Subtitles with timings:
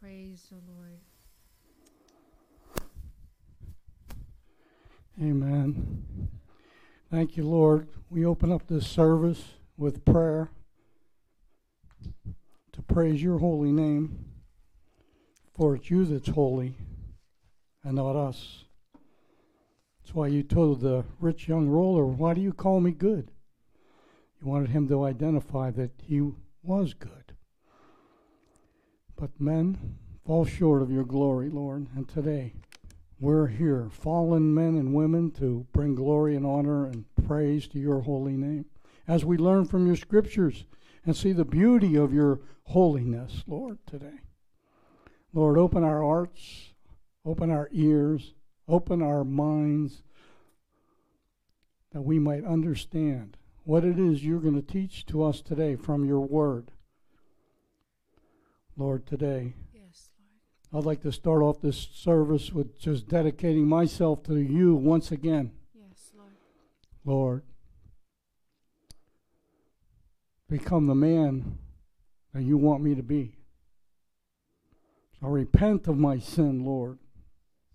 [0.00, 1.00] Praise the Lord.
[5.20, 6.28] Amen.
[7.10, 7.88] Thank you, Lord.
[8.08, 9.42] We open up this service
[9.76, 10.50] with prayer
[12.72, 14.26] to praise your holy name,
[15.52, 16.76] for it's you that's holy
[17.82, 18.66] and not us.
[20.00, 23.32] That's why you told the rich young ruler, Why do you call me good?
[24.40, 26.22] You wanted him to identify that he
[26.62, 27.27] was good.
[29.18, 32.54] But men fall short of your glory, Lord, and today
[33.18, 38.02] we're here, fallen men and women, to bring glory and honor and praise to your
[38.02, 38.66] holy name.
[39.08, 40.66] As we learn from your scriptures
[41.04, 44.20] and see the beauty of your holiness, Lord, today.
[45.32, 46.74] Lord, open our hearts,
[47.24, 48.34] open our ears,
[48.68, 50.02] open our minds,
[51.92, 56.04] that we might understand what it is you're going to teach to us today from
[56.04, 56.70] your word.
[58.78, 60.10] Lord, today Yes,
[60.72, 60.84] Lord.
[60.84, 65.50] I'd like to start off this service with just dedicating myself to you once again.
[65.74, 66.30] Yes, Lord.
[67.04, 67.42] Lord,
[70.48, 71.58] become the man
[72.32, 73.38] that you want me to be.
[75.20, 77.00] I repent of my sin, Lord,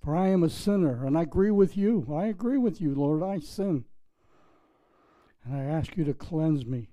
[0.02, 2.08] for I am a sinner, and I agree with you.
[2.16, 3.22] I agree with you, Lord.
[3.22, 3.84] I sin.
[5.44, 6.92] And I ask you to cleanse me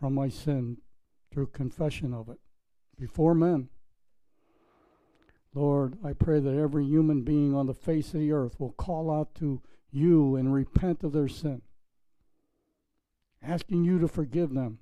[0.00, 0.78] from my sin
[1.30, 2.38] through confession of it
[3.02, 3.68] before men.
[5.52, 9.10] Lord, I pray that every human being on the face of the earth will call
[9.10, 11.62] out to you and repent of their sin,
[13.42, 14.78] asking you to forgive them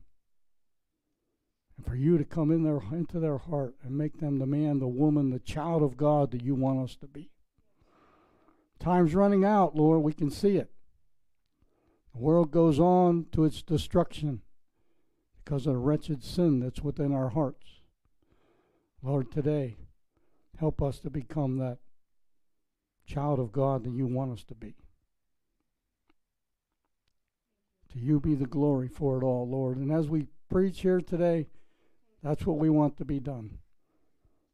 [1.78, 4.80] and for you to come in their, into their heart and make them the man,
[4.80, 7.30] the woman, the child of God that you want us to be.
[8.78, 10.02] Time's running out, Lord.
[10.02, 10.70] We can see it.
[12.12, 14.42] The world goes on to its destruction
[15.42, 17.79] because of the wretched sin that's within our hearts.
[19.02, 19.76] Lord, today,
[20.60, 21.78] Help us to become that
[23.06, 24.74] child of God that you want us to be.
[27.94, 29.78] To you be the glory for it all, Lord.
[29.78, 31.47] And as we preach here today,
[32.22, 33.58] that's what we want to be done.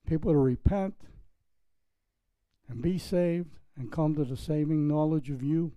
[0.06, 0.94] People to repent
[2.68, 5.72] and be saved and come to the saving knowledge of you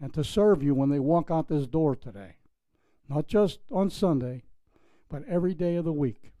[0.00, 2.36] and to serve you when they walk out this door today.
[3.10, 4.44] Not just on Sunday,
[5.10, 6.32] but every day of the week.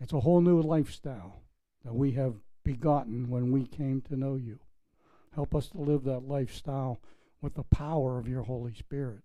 [0.00, 1.42] It's a whole new lifestyle
[1.84, 4.60] that we have begotten when we came to know you.
[5.34, 7.00] Help us to live that lifestyle
[7.40, 9.20] with the power of your Holy Spirit.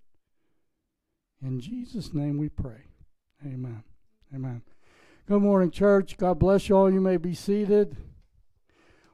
[1.42, 2.86] In Jesus' name we pray.
[3.46, 3.84] Amen.
[4.34, 4.62] Amen.
[5.28, 6.18] Good morning, church.
[6.18, 6.92] God bless you all.
[6.92, 7.96] You may be seated.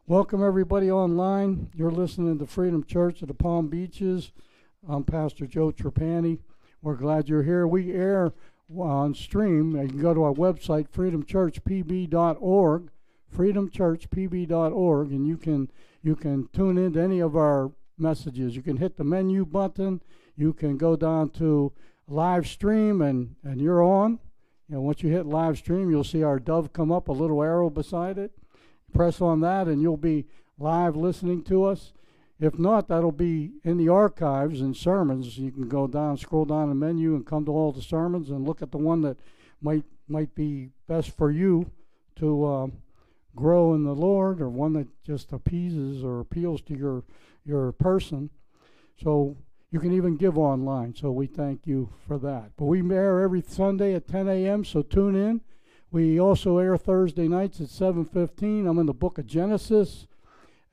[0.08, 1.70] Welcome, everybody online.
[1.76, 4.32] You're listening to Freedom Church of the Palm Beaches.
[4.88, 6.40] I'm Pastor Joe Trapani.
[6.82, 7.68] We're glad you're here.
[7.68, 8.34] We air
[8.78, 9.76] on stream.
[9.76, 12.92] You can go to our website, freedomchurchpb.org
[13.36, 15.72] freedomchurchpb.org, and you can
[16.02, 18.56] you can tune into any of our messages.
[18.56, 20.02] You can hit the menu button.
[20.36, 21.74] You can go down to
[22.08, 24.20] live stream, and and you're on.
[24.68, 27.72] Know, once you hit live stream, you'll see our dove come up, a little arrow
[27.72, 28.32] beside it.
[28.94, 30.28] Press on that, and you'll be
[30.60, 31.94] live listening to us.
[32.40, 35.38] If not, that'll be in the archives and sermons.
[35.38, 38.48] You can go down, scroll down the menu, and come to all the sermons and
[38.48, 39.18] look at the one that
[39.62, 41.70] might might be best for you
[42.18, 42.46] to.
[42.46, 42.68] Uh,
[43.36, 47.04] grow in the Lord or one that just appeases or appeals to your
[47.46, 48.30] your person.
[49.02, 49.38] So
[49.72, 50.94] you can even give online.
[50.96, 52.52] So we thank you for that.
[52.58, 54.66] But we air every Sunday at 10 a.m.
[54.66, 55.42] So tune in.
[55.92, 58.68] We also air Thursday nights at 7:15.
[58.68, 60.08] I'm in the Book of Genesis,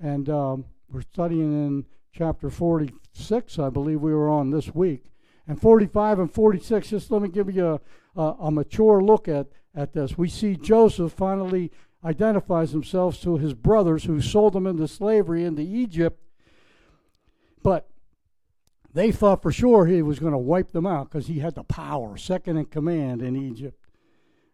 [0.01, 3.59] and um, we're studying in chapter 46.
[3.59, 5.13] I believe we were on this week,
[5.47, 6.89] and 45 and 46.
[6.89, 10.17] Just let me give you a, a, a mature look at at this.
[10.17, 11.71] We see Joseph finally
[12.05, 16.21] identifies himself to his brothers who sold him into slavery into Egypt.
[17.63, 17.89] But
[18.95, 21.65] they thought for sure he was going to wipe them out because he had the
[21.65, 23.79] power, second in command in Egypt.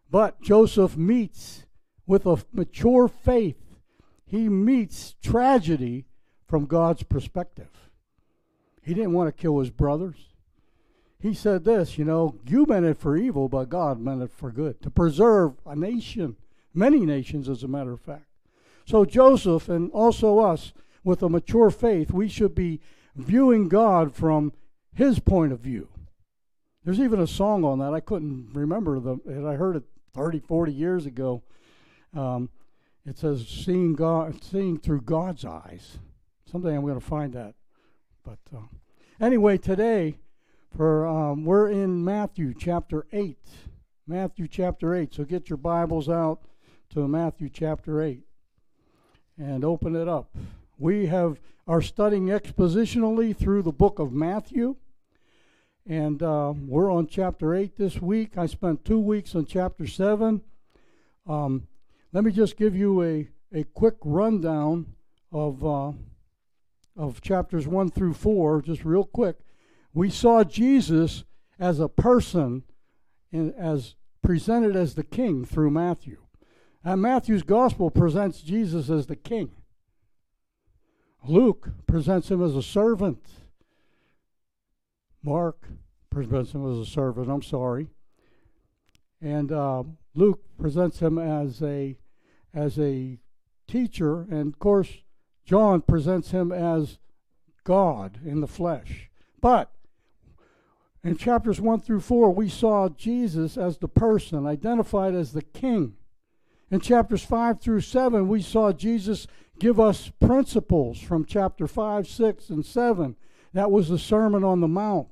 [0.09, 1.65] But Joseph meets
[2.05, 3.77] with a mature faith,
[4.25, 6.05] he meets tragedy
[6.53, 7.71] from God's perspective.
[8.83, 10.35] He didn't want to kill his brothers.
[11.19, 14.51] He said this, you know, you meant it for evil, but God meant it for
[14.51, 16.35] good, to preserve a nation
[16.71, 18.27] many nations, as a matter of fact.
[18.85, 20.73] So, Joseph and also us,
[21.03, 22.79] with a mature faith, we should be
[23.15, 24.53] viewing God from
[24.93, 25.87] his point of view.
[26.85, 27.95] There's even a song on that.
[27.95, 29.17] I couldn't remember the.
[29.49, 31.41] I heard it 30, 40 years ago.
[32.15, 32.49] Um,
[33.07, 35.97] it says, "Seeing God, seeing through God's eyes."
[36.53, 37.55] Someday I'm going to find that.
[38.23, 38.59] But uh,
[39.19, 40.19] anyway, today,
[40.77, 43.49] for um, we're in Matthew chapter eight.
[44.05, 45.15] Matthew chapter eight.
[45.15, 46.41] So get your Bibles out
[46.91, 48.21] to Matthew chapter 8
[49.35, 50.35] and open it up.
[50.77, 54.75] We have are studying expositionally through the book of Matthew,
[55.87, 58.37] and uh, we're on chapter 8 this week.
[58.37, 60.41] I spent two weeks on chapter 7.
[61.25, 61.67] Um,
[62.11, 64.93] let me just give you a, a quick rundown
[65.31, 65.93] of, uh,
[66.95, 69.37] of chapters 1 through 4, just real quick.
[69.93, 71.23] We saw Jesus
[71.59, 72.63] as a person,
[73.31, 76.17] in, as presented as the king through Matthew.
[76.83, 79.51] And Matthew's gospel presents Jesus as the king.
[81.25, 83.25] Luke presents him as a servant.
[85.23, 85.69] Mark
[86.09, 87.87] presents him as a servant, I'm sorry.
[89.21, 91.97] And uh, Luke presents him as a
[92.53, 93.17] as a
[93.67, 94.89] teacher, and of course,
[95.45, 96.97] John presents him as
[97.63, 99.09] God in the flesh.
[99.41, 99.71] But
[101.03, 105.95] in chapters 1 through 4, we saw Jesus as the person, identified as the king.
[106.71, 109.27] In chapters 5 through 7, we saw Jesus
[109.59, 113.15] give us principles from chapter 5, 6, and 7.
[113.53, 115.11] That was the Sermon on the Mount.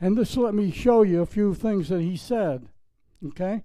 [0.00, 2.66] And just let me show you a few things that he said.
[3.24, 3.62] Okay?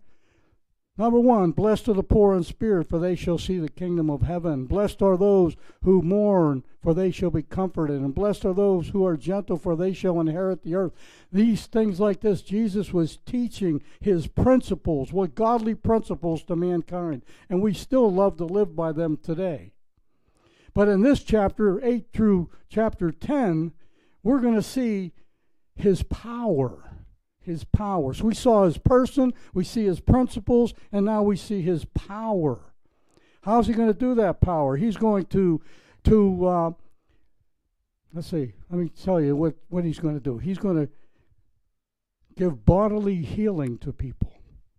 [0.99, 4.23] Number one, blessed are the poor in spirit, for they shall see the kingdom of
[4.23, 4.65] heaven.
[4.65, 8.01] Blessed are those who mourn, for they shall be comforted.
[8.01, 10.93] And blessed are those who are gentle, for they shall inherit the earth.
[11.31, 17.23] These things like this, Jesus was teaching his principles, what godly principles to mankind.
[17.47, 19.73] And we still love to live by them today.
[20.73, 23.71] But in this chapter, 8 through chapter 10,
[24.23, 25.13] we're going to see
[25.75, 26.87] his power
[27.47, 28.13] his power.
[28.13, 32.59] So we saw his person, we see his principles, and now we see his power.
[33.41, 34.75] How's he going to do that power?
[34.75, 35.61] He's going to,
[36.03, 36.71] to uh,
[38.13, 40.37] let's see, let me tell you what, what he's going to do.
[40.37, 40.91] He's going to
[42.35, 44.33] give bodily healing to people.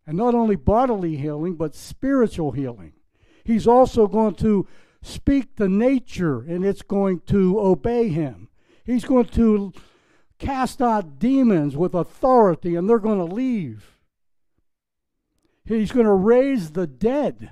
[0.06, 2.92] And not only bodily healing, but spiritual healing.
[3.44, 4.66] He's also going to
[5.02, 8.48] speak the nature, and it's going to obey him.
[8.84, 9.72] He's going to
[10.38, 13.98] cast out demons with authority and they're going to leave.
[15.64, 17.50] He's going to raise the dead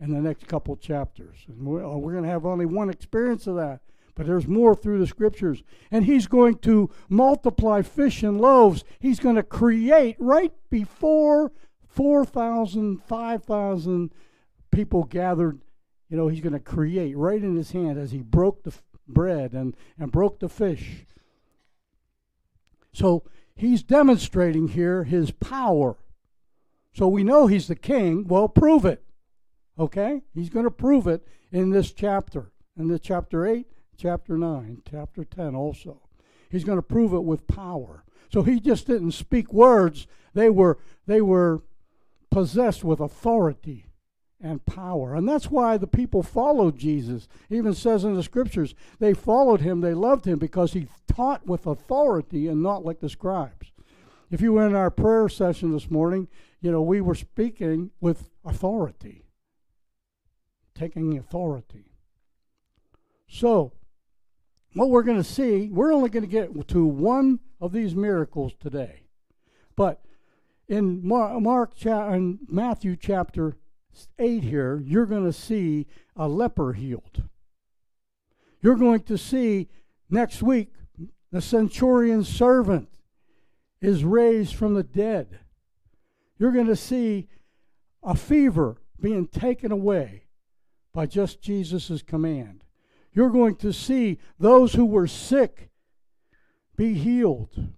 [0.00, 1.36] in the next couple chapters.
[1.48, 3.80] And we're, uh, we're going to have only one experience of that,
[4.14, 5.62] but there's more through the scriptures.
[5.90, 8.84] And he's going to multiply fish and loaves.
[8.98, 11.52] He's going to create right before
[11.88, 14.14] 4,000, 5,000
[14.70, 15.60] people gathered.
[16.08, 18.72] You know, he's going to create right in his hand as he broke the
[19.06, 21.04] bread and, and broke the fish
[22.98, 23.22] so
[23.54, 25.96] he's demonstrating here his power.
[26.92, 28.26] So we know he's the king.
[28.26, 29.04] Well, prove it.
[29.78, 30.22] Okay?
[30.34, 32.50] He's going to prove it in this chapter.
[32.76, 36.02] In the chapter 8, chapter 9, chapter 10 also.
[36.50, 38.02] He's going to prove it with power.
[38.32, 40.08] So he just didn't speak words.
[40.34, 41.62] They were they were
[42.30, 43.86] possessed with authority
[44.40, 45.14] and power.
[45.14, 47.28] And that's why the people followed Jesus.
[47.50, 51.66] Even says in the scriptures, they followed him, they loved him because he taught with
[51.66, 53.72] authority and not like the scribes.
[54.30, 56.28] If you were in our prayer session this morning,
[56.60, 59.24] you know, we were speaking with authority,
[60.74, 61.92] taking authority.
[63.28, 63.72] So,
[64.74, 68.52] what we're going to see, we're only going to get to one of these miracles
[68.60, 69.02] today.
[69.76, 70.02] But
[70.68, 73.56] in Mark, Mark in Matthew chapter
[74.18, 77.22] 8 here, you're going to see a leper healed.
[78.60, 79.68] You're going to see
[80.10, 80.72] next week
[81.32, 82.88] the centurion's servant
[83.80, 85.40] is raised from the dead.
[86.38, 87.28] You're going to see
[88.02, 90.24] a fever being taken away
[90.92, 92.64] by just Jesus' command.
[93.12, 95.70] You're going to see those who were sick
[96.76, 97.68] be healed.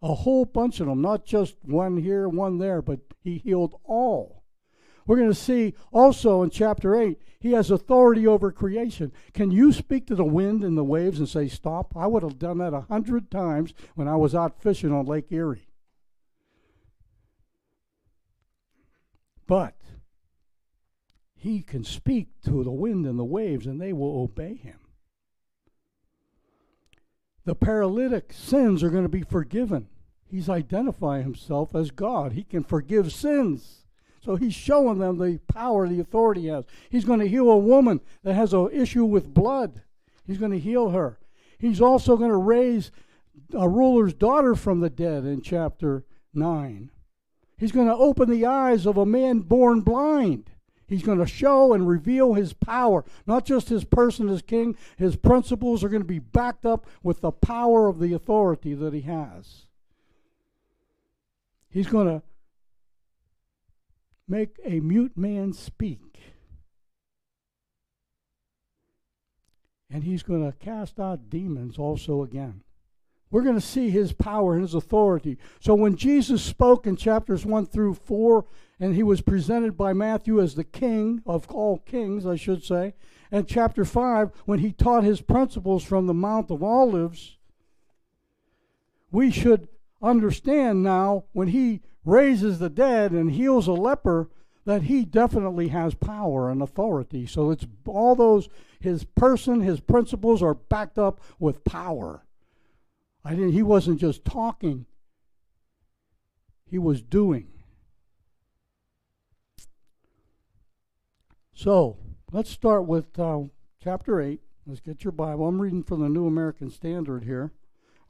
[0.00, 4.37] A whole bunch of them, not just one here, one there, but he healed all.
[5.08, 9.10] We're going to see also in chapter 8, he has authority over creation.
[9.32, 11.96] Can you speak to the wind and the waves and say, Stop?
[11.96, 15.32] I would have done that a hundred times when I was out fishing on Lake
[15.32, 15.70] Erie.
[19.46, 19.80] But
[21.34, 24.78] he can speak to the wind and the waves, and they will obey him.
[27.46, 29.88] The paralytic sins are going to be forgiven.
[30.26, 32.32] He's identifying himself as God.
[32.32, 33.77] He can forgive sins.
[34.28, 36.66] So he's showing them the power, the authority he has.
[36.90, 39.80] He's going to heal a woman that has an issue with blood.
[40.26, 41.18] He's going to heal her.
[41.58, 42.90] He's also going to raise
[43.54, 46.04] a ruler's daughter from the dead in chapter
[46.34, 46.90] 9.
[47.56, 50.50] He's going to open the eyes of a man born blind.
[50.86, 54.76] He's going to show and reveal his power, not just his person as king.
[54.98, 58.92] His principles are going to be backed up with the power of the authority that
[58.92, 59.68] he has.
[61.70, 62.22] He's going to
[64.28, 66.20] make a mute man speak.
[69.90, 72.62] And he's going to cast out demons also again.
[73.30, 75.36] We're going to see his power and his authority.
[75.60, 78.44] So when Jesus spoke in chapters 1 through 4,
[78.80, 82.94] and he was presented by Matthew as the king of all kings, I should say,
[83.30, 87.36] and chapter 5, when he taught his principles from the Mount of Olives,
[89.10, 89.68] we should
[90.02, 94.28] understand now when he raises the dead and heals a leper
[94.64, 97.26] that he definitely has power and authority.
[97.26, 98.48] So it's all those,
[98.80, 102.24] his person, his principles are backed up with power.
[103.24, 104.86] I didn't, he wasn't just talking,
[106.66, 107.48] he was doing.
[111.54, 111.96] So
[112.30, 113.40] let's start with uh,
[113.82, 114.40] chapter 8.
[114.66, 115.48] Let's get your Bible.
[115.48, 117.52] I'm reading from the New American Standard here.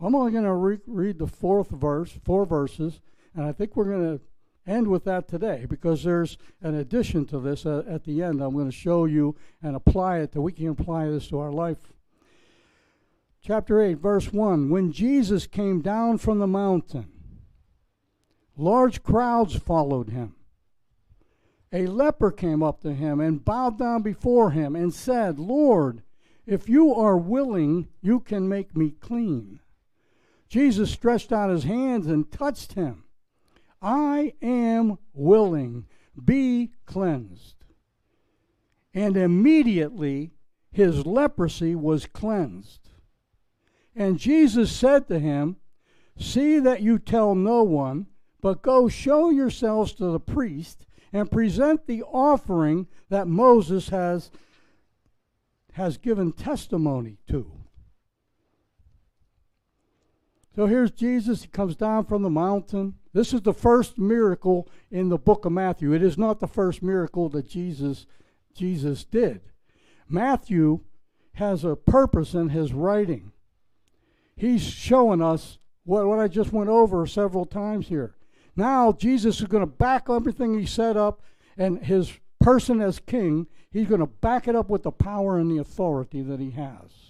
[0.00, 3.00] I'm only going to re- read the fourth verse, four verses,
[3.34, 4.24] and I think we're going to
[4.70, 8.40] end with that today because there's an addition to this uh, at the end.
[8.40, 11.50] I'm going to show you and apply it that we can apply this to our
[11.50, 11.92] life.
[13.40, 17.08] Chapter 8, verse 1 When Jesus came down from the mountain,
[18.56, 20.34] large crowds followed him.
[21.72, 26.02] A leper came up to him and bowed down before him and said, Lord,
[26.46, 29.60] if you are willing, you can make me clean.
[30.48, 33.04] Jesus stretched out his hands and touched him.
[33.82, 35.86] I am willing,
[36.22, 37.54] be cleansed.
[38.94, 40.32] And immediately
[40.70, 42.88] his leprosy was cleansed.
[43.94, 45.56] And Jesus said to him,
[46.18, 48.06] See that you tell no one,
[48.40, 54.30] but go show yourselves to the priest and present the offering that Moses has,
[55.72, 57.50] has given testimony to.
[60.58, 61.42] So here's Jesus.
[61.42, 62.94] He comes down from the mountain.
[63.12, 65.92] This is the first miracle in the book of Matthew.
[65.92, 68.06] It is not the first miracle that Jesus
[68.56, 69.40] Jesus did.
[70.08, 70.80] Matthew
[71.34, 73.30] has a purpose in his writing.
[74.34, 78.16] He's showing us what, what I just went over several times here.
[78.56, 81.22] Now Jesus is going to back everything he set up
[81.56, 85.48] and his person as king, he's going to back it up with the power and
[85.52, 87.07] the authority that he has.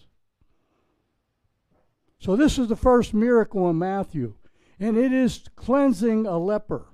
[2.21, 4.35] So, this is the first miracle in Matthew,
[4.81, 6.87] and it is cleansing a leper.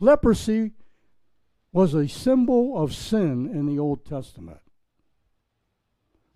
[0.00, 0.72] Leprosy
[1.70, 4.58] was a symbol of sin in the Old Testament.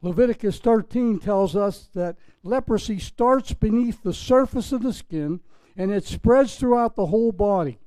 [0.02, 5.40] Leviticus 13 tells us that leprosy starts beneath the surface of the skin
[5.76, 7.78] and it spreads throughout the whole body.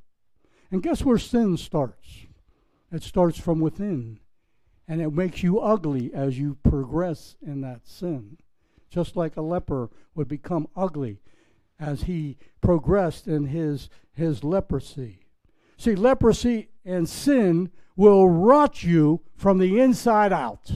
[0.72, 2.26] And guess where sin starts?
[2.92, 4.20] It starts from within.
[4.88, 8.38] And it makes you ugly as you progress in that sin
[8.90, 11.22] just like a leper would become ugly
[11.80, 15.26] as he progressed in his, his leprosy.
[15.78, 20.72] See, leprosy and sin will rot you from the inside out.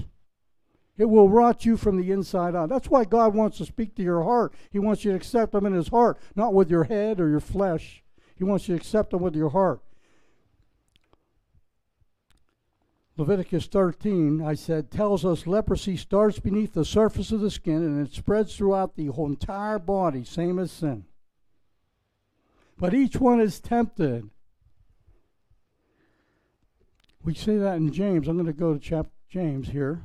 [0.97, 2.69] It will rot you from the inside out.
[2.69, 4.53] That's why God wants to speak to your heart.
[4.69, 7.39] He wants you to accept Him in His heart, not with your head or your
[7.39, 8.03] flesh.
[8.35, 9.81] He wants you to accept Him with your heart.
[13.15, 18.07] Leviticus 13, I said, tells us leprosy starts beneath the surface of the skin and
[18.07, 21.05] it spreads throughout the whole entire body, same as sin.
[22.77, 24.29] But each one is tempted.
[27.23, 28.27] We see that in James.
[28.27, 30.01] I'm going to go to chapter James here,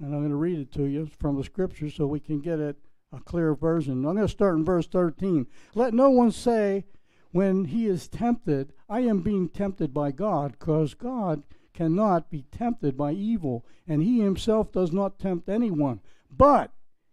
[0.00, 2.58] and I'm going to read it to you from the scripture so we can get
[2.58, 2.76] it
[3.12, 4.04] a clear version.
[4.04, 5.46] I'm going to start in verse 13.
[5.74, 6.84] Let no one say
[7.30, 12.96] when he is tempted, I am being tempted by God, because God cannot be tempted
[12.96, 16.00] by evil, and he himself does not tempt anyone.
[16.30, 16.72] But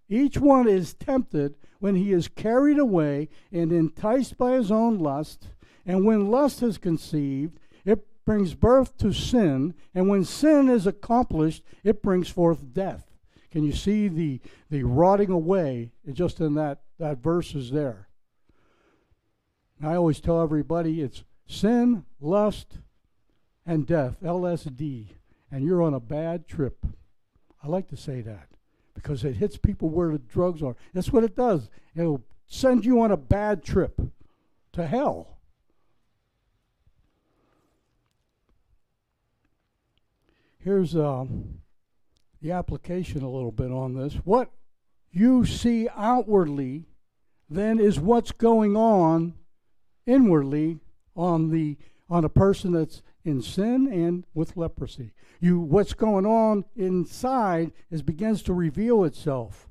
[0.09, 5.47] each one is tempted when he is carried away and enticed by his own lust.
[5.85, 9.73] And when lust is conceived, it brings birth to sin.
[9.93, 13.05] And when sin is accomplished, it brings forth death.
[13.51, 18.07] Can you see the, the rotting away just in that, that verse is there?
[19.81, 22.79] I always tell everybody it's sin, lust,
[23.67, 25.07] and death, LSD,
[25.51, 26.85] and you're on a bad trip.
[27.61, 28.47] I like to say that
[28.95, 30.77] because it hits people where the drugs are.
[30.93, 31.69] That's what it does.
[31.95, 33.99] It'll send you on a bad trip
[34.71, 35.37] to hell.
[40.59, 41.25] Here's uh,
[42.41, 44.13] the application a little bit on this.
[44.23, 44.49] What
[45.11, 46.85] you see outwardly
[47.49, 49.33] then is what's going on
[50.05, 50.79] inwardly
[51.15, 51.77] on the
[52.09, 55.11] on a person that's in sin and with leprosy.
[55.39, 59.69] You what's going on inside is begins to reveal itself.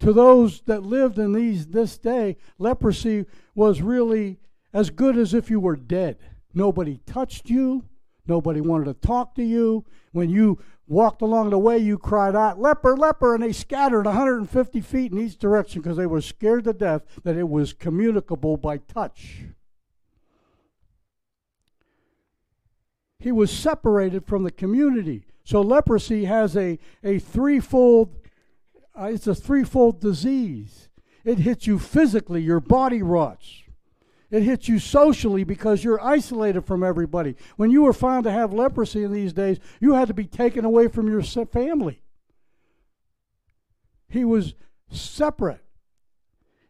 [0.00, 4.40] To those that lived in these this day, leprosy was really
[4.72, 6.18] as good as if you were dead.
[6.54, 7.84] Nobody touched you.
[8.26, 9.84] Nobody wanted to talk to you.
[10.12, 14.80] When you walked along the way, you cried out, leper, leper, and they scattered 150
[14.80, 18.78] feet in each direction because they were scared to death that it was communicable by
[18.78, 19.44] touch.
[23.22, 25.24] He was separated from the community.
[25.44, 28.16] So leprosy has a, a threefold,
[28.98, 30.88] uh, it's a threefold disease.
[31.24, 33.62] It hits you physically, your body rots.
[34.32, 37.36] It hits you socially because you're isolated from everybody.
[37.56, 40.64] When you were found to have leprosy in these days, you had to be taken
[40.64, 42.02] away from your family.
[44.08, 44.54] He was
[44.90, 45.60] separate.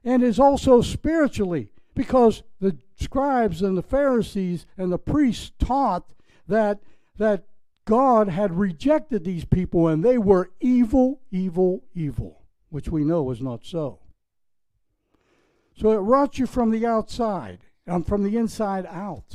[0.04, 6.04] And is also spiritually because the scribes and the Pharisees and the priests taught
[6.49, 6.80] that
[7.18, 7.44] that
[7.84, 13.40] God had rejected these people and they were evil, evil, evil, which we know is
[13.40, 13.99] not so.
[15.76, 19.34] So it rots you from the outside and from the inside out.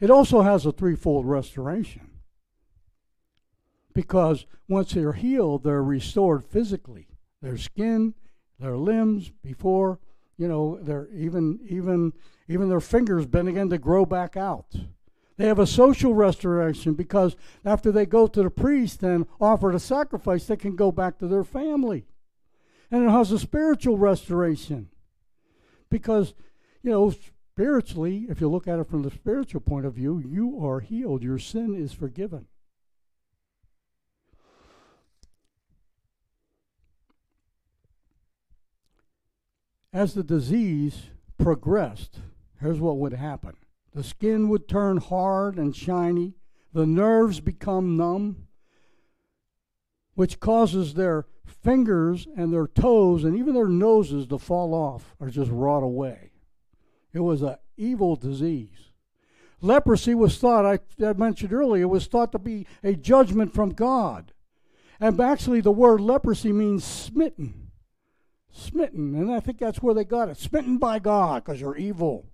[0.00, 2.10] It also has a threefold restoration.
[3.94, 7.08] Because once they're healed, they're restored physically.
[7.42, 8.14] Their skin,
[8.60, 9.98] their limbs, before,
[10.38, 12.12] you know, their even even
[12.48, 14.74] even their fingers begin to grow back out.
[15.36, 19.78] They have a social restoration because after they go to the priest and offer the
[19.78, 22.06] sacrifice, they can go back to their family
[22.90, 24.88] and it has a spiritual restoration.
[25.90, 26.34] Because,
[26.82, 27.14] you know,
[27.52, 31.22] spiritually, if you look at it from the spiritual point of view, you are healed.
[31.22, 32.46] Your sin is forgiven.
[39.92, 42.18] As the disease progressed,
[42.60, 43.54] here's what would happen
[43.94, 46.34] the skin would turn hard and shiny,
[46.72, 48.46] the nerves become numb,
[50.14, 55.30] which causes their fingers and their toes and even their noses to fall off or
[55.30, 56.32] just rot away.
[57.12, 58.90] It was an evil disease.
[59.60, 63.70] Leprosy was thought, I, I mentioned earlier, it was thought to be a judgment from
[63.70, 64.32] God.
[65.00, 67.67] And actually, the word leprosy means smitten.
[68.52, 69.14] Smitten.
[69.14, 70.38] And I think that's where they got it.
[70.38, 72.26] Smitten by God because you're evil.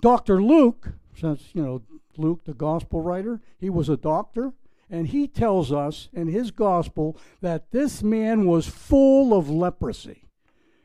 [0.00, 0.42] Dr.
[0.42, 1.82] Luke, since, you know,
[2.16, 4.52] Luke, the gospel writer, he was a doctor.
[4.88, 10.28] And he tells us in his gospel that this man was full of leprosy.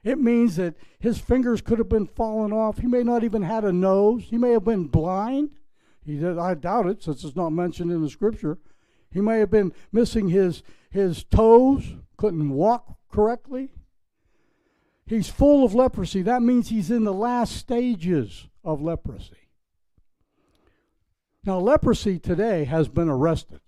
[0.03, 2.79] It means that his fingers could have been fallen off.
[2.79, 4.23] He may not even had a nose.
[4.23, 5.51] He may have been blind.
[6.03, 8.57] He did, I doubt it, since it's not mentioned in the scripture.
[9.11, 13.73] He may have been missing his, his toes, couldn't walk correctly.
[15.07, 16.21] He's full of leprosy.
[16.21, 19.49] That means he's in the last stages of leprosy.
[21.43, 23.61] Now, leprosy today has been arrested.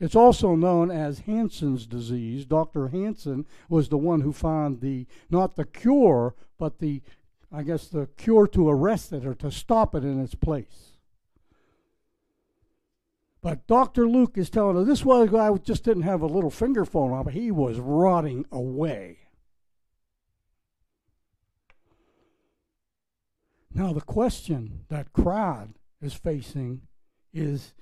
[0.00, 2.46] It's also known as Hansen's disease.
[2.46, 2.88] Dr.
[2.88, 7.02] Hansen was the one who found the, not the cure, but the,
[7.52, 10.87] I guess, the cure to arrest it or to stop it in its place.
[13.40, 14.08] But Dr.
[14.08, 16.84] Luke is telling us this was a guy who just didn't have a little finger
[16.84, 19.18] phone on, but he was rotting away.
[23.72, 26.82] Now, the question that crowd is facing
[27.32, 27.74] is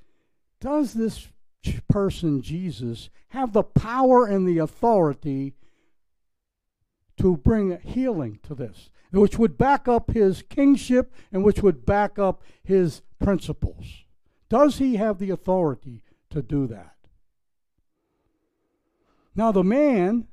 [0.61, 1.29] does this
[1.89, 5.55] person, Jesus, have the power and the authority
[7.19, 12.19] to bring healing to this, which would back up his kingship and which would back
[12.19, 14.06] up his principles.
[14.49, 16.95] Does he have the authority to do that?
[19.35, 20.29] Now, the man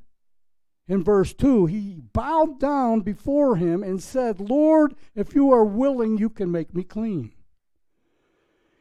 [0.88, 6.18] in verse 2, he bowed down before him and said, Lord, if you are willing,
[6.18, 7.34] you can make me clean.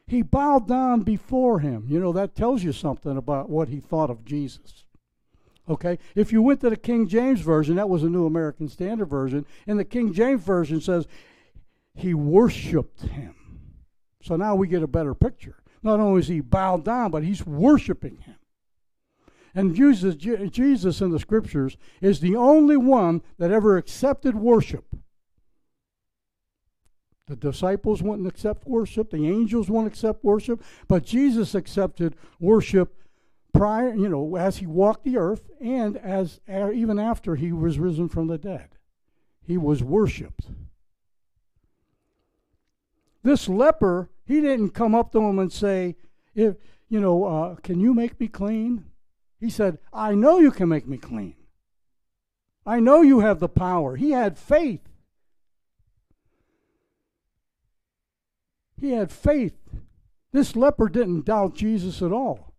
[0.05, 1.85] He bowed down before him.
[1.87, 4.85] You know, that tells you something about what he thought of Jesus.
[5.67, 5.97] Okay?
[6.13, 9.45] If you went to the King James Version, that was a New American Standard Version,
[9.65, 11.07] and the King James Version says,
[11.95, 13.35] he worshiped him.
[14.23, 15.57] So now we get a better picture.
[15.83, 18.37] Not only is he bowed down, but he's worshiping him.
[19.53, 24.95] And Jesus, Jesus in the scriptures is the only one that ever accepted worship.
[27.27, 32.95] The disciples wouldn't accept worship, the angels wouldn't accept worship, but Jesus accepted worship
[33.53, 38.09] prior, you know, as he walked the earth and as even after he was risen
[38.09, 38.77] from the dead.
[39.41, 40.47] He was worshiped.
[43.21, 45.95] This leper, he didn't come up to him and say,
[46.35, 46.55] if
[46.89, 48.85] you know, uh, can you make me clean?
[49.39, 51.35] He said, I know you can make me clean.
[52.65, 53.95] I know you have the power.
[53.95, 54.87] He had faith.
[58.79, 59.57] He had faith.
[60.31, 62.53] This leper didn't doubt Jesus at all.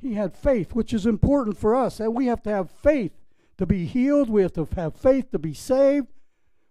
[0.00, 2.00] He had faith, which is important for us.
[2.00, 3.12] And we have to have faith
[3.58, 4.28] to be healed.
[4.28, 6.08] We have to have faith to be saved.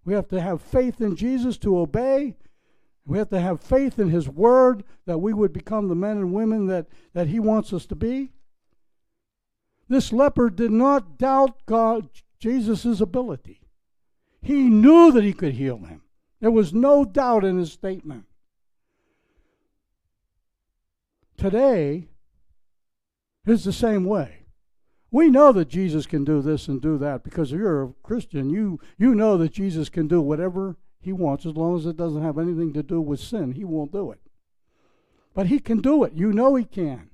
[0.04, 2.36] We have to have faith in Jesus to obey.
[3.06, 6.34] We have to have faith in His Word that we would become the men and
[6.34, 8.32] women that, that He wants us to be.
[9.88, 13.62] This leper did not doubt God, Jesus' ability.
[14.42, 16.02] He knew that he could heal him.
[16.40, 18.26] There was no doubt in his statement.
[21.38, 22.10] Today
[23.46, 24.46] is the same way.
[25.12, 28.50] We know that Jesus can do this and do that because if you're a Christian,
[28.50, 32.24] you, you know that Jesus can do whatever he wants as long as it doesn't
[32.24, 33.52] have anything to do with sin.
[33.52, 34.20] He won't do it.
[35.36, 36.14] But he can do it.
[36.14, 37.12] You know he can.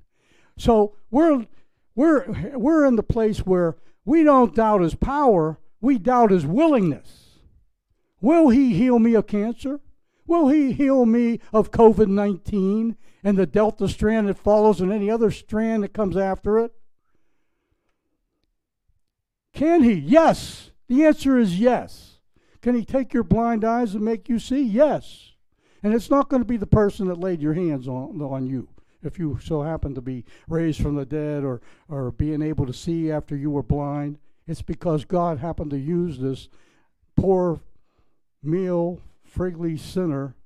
[0.56, 1.46] So we're
[1.94, 3.76] we're we're in the place where
[4.06, 7.38] we don't doubt his power, we doubt his willingness.
[8.22, 9.80] Will he heal me of cancer?
[10.26, 15.10] Will he heal me of COVID 19 and the Delta strand that follows and any
[15.10, 16.72] other strand that comes after it?
[19.52, 19.92] Can he?
[19.92, 20.70] Yes.
[20.88, 22.11] The answer is yes.
[22.62, 24.62] Can he take your blind eyes and make you see?
[24.62, 25.32] Yes.
[25.82, 28.68] And it's not going to be the person that laid your hands on, on you
[29.02, 32.72] if you so happen to be raised from the dead or, or being able to
[32.72, 34.18] see after you were blind.
[34.46, 36.48] It's because God happened to use this
[37.16, 37.60] poor,
[38.42, 39.00] meal,
[39.36, 40.36] friggly sinner.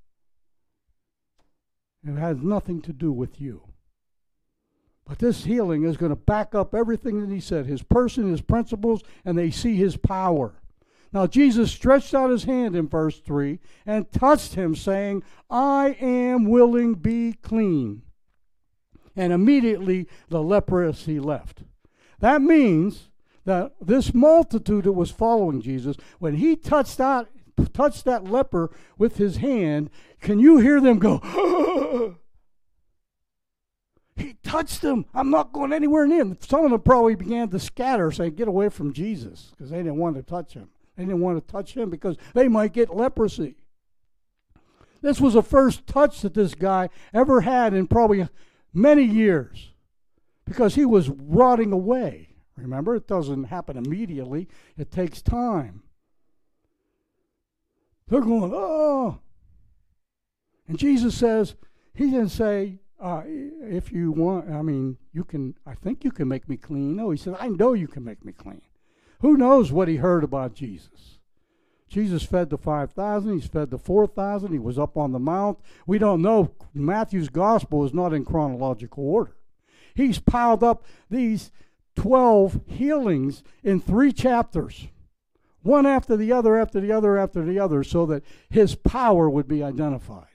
[2.02, 3.62] It has nothing to do with you.
[5.06, 8.40] But this healing is going to back up everything that he said his person, his
[8.40, 10.54] principles, and they see his power.
[11.16, 16.44] Now, Jesus stretched out his hand in verse 3 and touched him, saying, I am
[16.44, 18.02] willing, be clean
[19.16, 21.62] and immediately the leprosy left.
[22.20, 23.08] That means
[23.46, 27.28] that this multitude that was following Jesus, when he touched that,
[27.72, 29.88] touched that leper with his hand,
[30.20, 32.18] can you hear them go,
[34.16, 35.06] He touched them.
[35.14, 36.36] I'm not going anywhere near him.
[36.40, 39.96] Some of them probably began to scatter, saying, Get away from Jesus, because they didn't
[39.96, 40.68] want to touch him.
[40.96, 43.56] They didn't want to touch him because they might get leprosy.
[45.02, 48.28] This was the first touch that this guy ever had in probably
[48.72, 49.72] many years
[50.44, 52.28] because he was rotting away.
[52.56, 55.82] Remember, it doesn't happen immediately, it takes time.
[58.08, 59.18] They're going, oh.
[60.68, 61.54] And Jesus says,
[61.94, 66.28] He didn't say, uh, if you want, I mean, you can, I think you can
[66.28, 66.96] make me clean.
[66.96, 68.62] No, He said, I know you can make me clean.
[69.20, 71.18] Who knows what he heard about Jesus?
[71.88, 75.58] Jesus fed the 5,000, he's fed the 4,000, he was up on the mount.
[75.86, 76.52] We don't know.
[76.74, 79.36] Matthew's gospel is not in chronological order.
[79.94, 81.50] He's piled up these
[81.94, 84.88] 12 healings in three chapters,
[85.62, 89.48] one after the other, after the other, after the other, so that his power would
[89.48, 90.26] be identified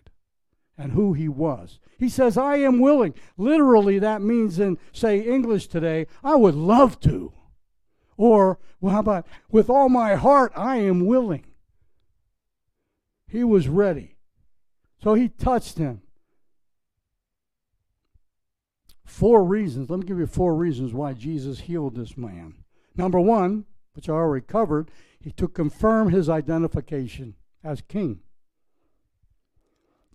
[0.78, 1.80] and who he was.
[2.00, 3.14] He says, I am willing.
[3.38, 7.34] Literally, that means in, say, English today, I would love to.
[8.18, 11.46] Or, well, how about, with all my heart, I am willing.
[13.28, 14.16] He was ready.
[15.02, 16.02] So he touched him.
[19.06, 19.90] Four reasons.
[19.90, 22.56] Let me give you four reasons why Jesus healed this man.
[22.96, 28.22] Number one, which I already covered, he to confirm his identification as king.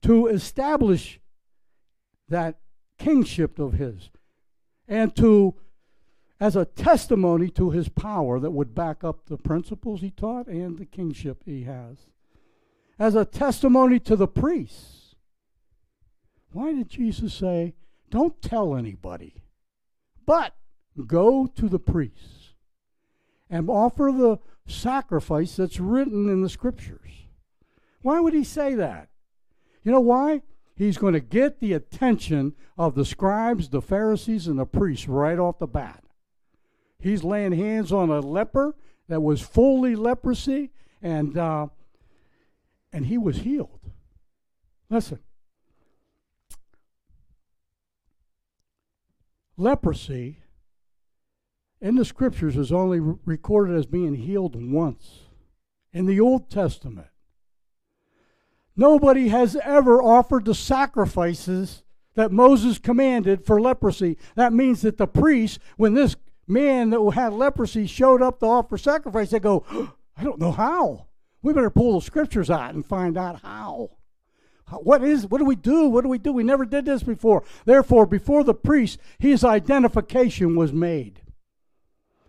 [0.02, 1.20] To establish
[2.28, 2.58] that
[2.98, 4.10] kingship of his.
[4.88, 5.54] And to
[6.38, 10.78] as a testimony to his power that would back up the principles he taught and
[10.78, 12.08] the kingship he has,
[12.98, 15.14] as a testimony to the priests.
[16.52, 17.74] Why did Jesus say,
[18.10, 19.42] Don't tell anybody,
[20.24, 20.54] but
[21.06, 22.54] go to the priests
[23.48, 27.10] and offer the sacrifice that's written in the scriptures?
[28.02, 29.08] Why would he say that?
[29.82, 30.42] You know why?
[30.76, 35.38] He's going to get the attention of the scribes, the Pharisees, and the priests right
[35.38, 36.04] off the bat.
[36.98, 38.74] He's laying hands on a leper
[39.08, 40.70] that was fully leprosy,
[41.02, 41.68] and uh,
[42.92, 43.80] and he was healed.
[44.88, 45.18] Listen,
[49.56, 50.38] leprosy
[51.80, 55.20] in the scriptures is only recorded as being healed once
[55.92, 57.08] in the Old Testament.
[58.74, 61.82] Nobody has ever offered the sacrifices
[62.14, 64.18] that Moses commanded for leprosy.
[64.34, 68.78] That means that the priest, when this man that had leprosy showed up to offer
[68.78, 69.64] sacrifice, they go,
[70.16, 71.06] I don't know how.
[71.42, 73.90] We better pull the scriptures out and find out how.
[74.68, 75.88] What is what do we do?
[75.88, 76.32] What do we do?
[76.32, 77.44] We never did this before.
[77.64, 81.20] Therefore, before the priest, his identification was made.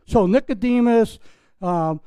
[0.05, 1.17] So Nicodemus,
[1.61, 1.99] um,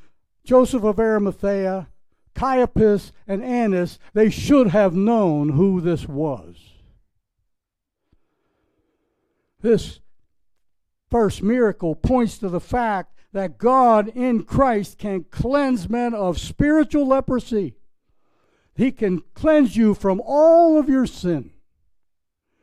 [0.44, 1.88] Joseph of Arimathea,
[2.34, 6.56] Caiaphas, and Annas, they should have known who this was.
[9.60, 10.00] This
[11.10, 17.06] first miracle points to the fact that God in Christ can cleanse men of spiritual
[17.06, 17.74] leprosy.
[18.74, 21.52] He can cleanse you from all of your sin.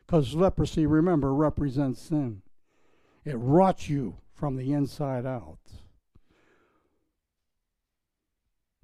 [0.05, 2.41] Because leprosy, remember, represents sin.
[3.25, 5.59] It rots you from the inside out.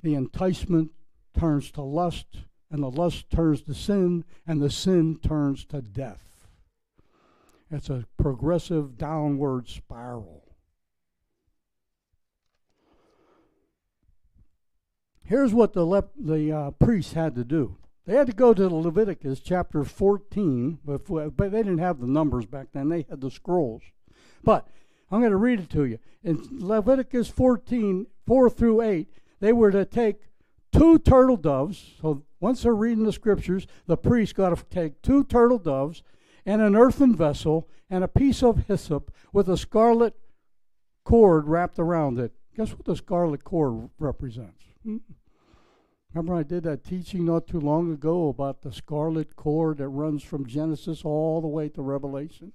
[0.02, 0.92] The enticement
[1.38, 2.28] turns to lust,
[2.70, 6.33] and the lust turns to sin, and the sin turns to death.
[7.74, 10.44] It's a progressive downward spiral.
[15.24, 17.78] Here's what the, lep- the uh, priests had to do.
[18.06, 22.46] They had to go to Leviticus chapter 14, before, but they didn't have the numbers
[22.46, 22.90] back then.
[22.90, 23.82] They had the scrolls.
[24.44, 24.68] But
[25.10, 25.98] I'm going to read it to you.
[26.24, 29.08] In Leviticus 14, 4 through 8,
[29.40, 30.18] they were to take
[30.72, 31.94] two turtle doves.
[32.02, 36.04] So once they're reading the scriptures, the priest got to take two turtle doves
[36.46, 40.16] and an earthen vessel and a piece of hyssop with a scarlet
[41.04, 42.34] cord wrapped around it.
[42.56, 44.64] Guess what the scarlet cord represents?
[44.84, 44.98] Hmm?
[46.14, 50.22] Remember, I did that teaching not too long ago about the scarlet cord that runs
[50.22, 52.54] from Genesis all the way to Revelation?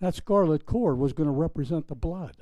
[0.00, 2.36] That scarlet cord was going to represent the blood.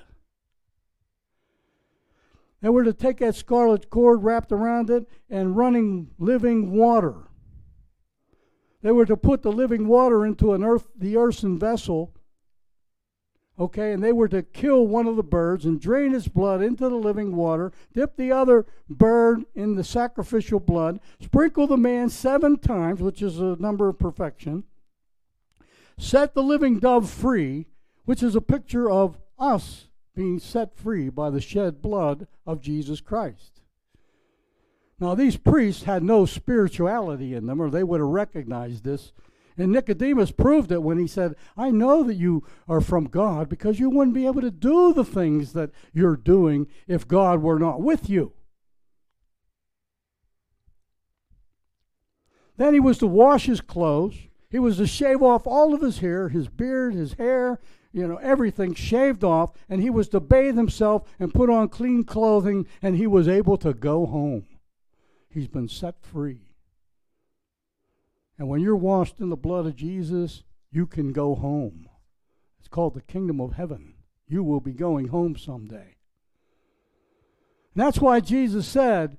[2.60, 7.28] They were to take that scarlet cord wrapped around it and running living water.
[8.84, 12.14] They were to put the living water into an earth, the earthen vessel
[13.56, 16.88] Okay, and they were to kill one of the birds and drain its blood into
[16.88, 22.58] the living water, dip the other bird in the sacrificial blood, sprinkle the man seven
[22.58, 24.64] times, which is a number of perfection,
[25.96, 27.66] set the living dove free,
[28.06, 33.00] which is a picture of us being set free by the shed blood of Jesus
[33.00, 33.53] Christ.
[35.00, 39.12] Now, these priests had no spirituality in them, or they would have recognized this
[39.56, 43.78] and Nicodemus proved it when he said, I know that you are from God because
[43.78, 47.80] you wouldn't be able to do the things that you're doing if God were not
[47.80, 48.32] with you.
[52.56, 54.16] Then he was to wash his clothes.
[54.50, 57.60] He was to shave off all of his hair, his beard, his hair,
[57.92, 62.04] you know, everything shaved off, and he was to bathe himself and put on clean
[62.04, 64.46] clothing, and he was able to go home.
[65.34, 66.52] He's been set free.
[68.38, 71.88] And when you're washed in the blood of Jesus, you can go home.
[72.60, 73.94] It's called the kingdom of heaven.
[74.28, 75.96] You will be going home someday.
[77.74, 79.16] And that's why Jesus said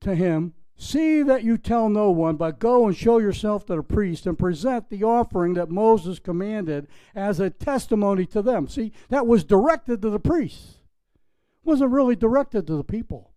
[0.00, 3.82] to him, See that you tell no one, but go and show yourself to the
[3.82, 8.68] priest and present the offering that Moses commanded as a testimony to them.
[8.68, 10.74] See, that was directed to the priests.
[11.62, 13.32] It wasn't really directed to the people,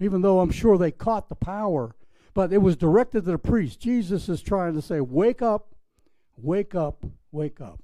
[0.00, 1.94] even though I'm sure they caught the power
[2.36, 3.80] but it was directed to the priest.
[3.80, 5.74] Jesus is trying to say, Wake up,
[6.36, 7.80] wake up, wake up.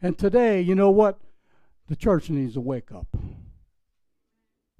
[0.00, 1.18] And today, you know what?
[1.88, 3.08] The church needs to wake up.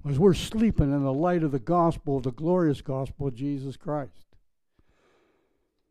[0.01, 4.37] Because we're sleeping in the light of the gospel, the glorious gospel of Jesus Christ.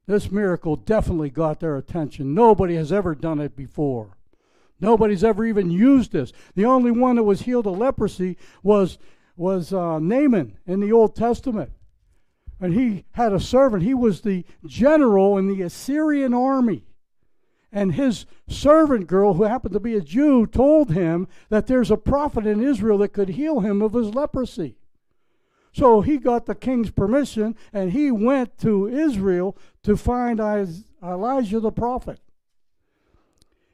[0.07, 2.33] This miracle definitely got their attention.
[2.33, 4.17] Nobody has ever done it before.
[4.81, 6.33] Nobody's ever even used this.
[6.55, 8.97] The only one that was healed of leprosy was,
[9.37, 11.71] was uh, Naaman in the Old Testament
[12.61, 13.83] and he had a servant.
[13.83, 16.85] He was the general in the Assyrian army.
[17.71, 21.97] And his servant girl, who happened to be a Jew, told him that there's a
[21.97, 24.77] prophet in Israel that could heal him of his leprosy.
[25.73, 31.71] So he got the king's permission and he went to Israel to find Elijah the
[31.71, 32.19] prophet.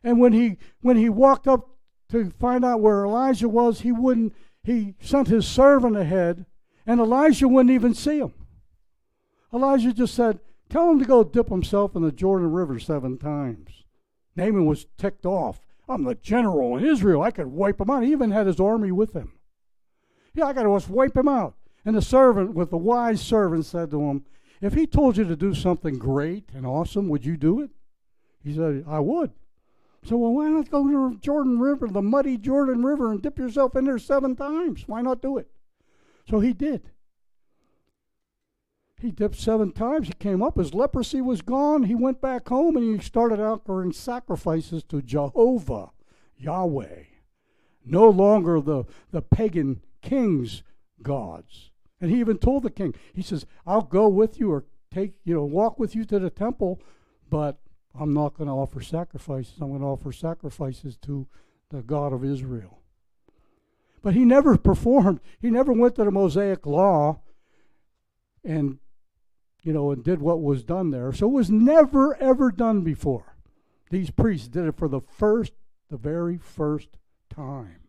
[0.02, 1.68] And when he when he walked up
[2.08, 6.46] to find out where Elijah was, he wouldn't he sent his servant ahead
[6.86, 8.34] and Elijah wouldn't even see him.
[9.52, 13.84] Elijah just said, Tell him to go dip himself in the Jordan River seven times.
[14.36, 15.60] Naaman was ticked off.
[15.88, 17.20] I'm the general in Israel.
[17.20, 18.04] I could wipe him out.
[18.04, 19.32] He even had his army with him.
[20.34, 21.54] Yeah, I got to just wipe him out.
[21.84, 24.24] And the servant, with the wise servant, said to him,
[24.62, 27.70] If he told you to do something great and awesome, would you do it?
[28.42, 29.32] He said, I would.
[30.04, 33.38] So, well, why not go to the Jordan River, the muddy Jordan River, and dip
[33.38, 34.84] yourself in there seven times?
[34.86, 35.48] Why not do it?
[36.28, 36.90] So he did.
[39.00, 40.06] He dipped seven times.
[40.06, 40.56] He came up.
[40.56, 41.84] His leprosy was gone.
[41.84, 45.90] He went back home and he started offering sacrifices to Jehovah,
[46.36, 47.04] Yahweh.
[47.84, 50.62] No longer the, the pagan king's
[51.02, 51.70] gods.
[52.00, 55.34] And he even told the king, he says, I'll go with you or take, you
[55.34, 56.80] know, walk with you to the temple,
[57.28, 57.58] but
[57.98, 59.54] I'm not going to offer sacrifices.
[59.60, 61.26] I'm going to offer sacrifices to
[61.70, 62.78] the God of Israel.
[64.02, 67.20] But he never performed, he never went to the Mosaic law
[68.44, 68.78] and
[69.62, 71.12] you know, and did what was done there.
[71.12, 73.36] So it was never, ever done before.
[73.90, 75.52] These priests did it for the first,
[75.88, 76.88] the very first
[77.30, 77.80] time.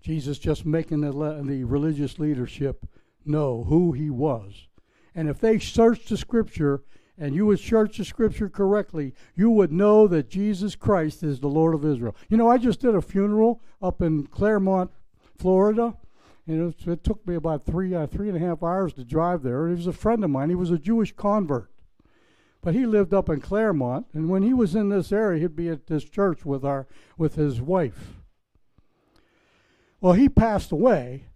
[0.00, 2.86] Jesus just making the, le- the religious leadership
[3.24, 4.66] know who he was.
[5.14, 6.82] And if they searched the scripture
[7.18, 11.48] and you would search the scripture correctly, you would know that Jesus Christ is the
[11.48, 12.14] Lord of Israel.
[12.28, 14.90] You know, I just did a funeral up in Clermont,
[15.38, 15.96] Florida.
[16.46, 19.42] And it, it took me about three, uh, three and a half hours to drive
[19.42, 19.68] there.
[19.68, 20.48] He was a friend of mine.
[20.48, 21.70] He was a Jewish convert.
[22.60, 24.06] But he lived up in Clermont.
[24.12, 27.34] and when he was in this area, he'd be at this church with our with
[27.34, 28.22] his wife.
[30.00, 31.26] Well, he passed away,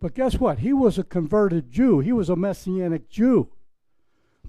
[0.00, 0.58] but guess what?
[0.58, 2.00] He was a converted Jew.
[2.00, 3.50] He was a messianic Jew.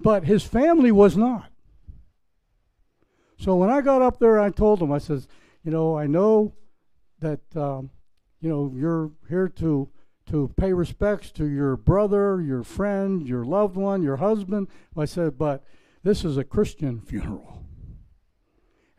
[0.02, 1.50] But his family was not.
[3.38, 5.26] So when I got up there, I told him, I says,
[5.64, 6.54] you know, I know
[7.20, 7.90] that um,
[8.40, 9.88] you know you're here to
[10.30, 14.68] to pay respects to your brother, your friend, your loved one, your husband.
[14.96, 15.64] I said, but
[16.02, 17.64] this is a Christian funeral.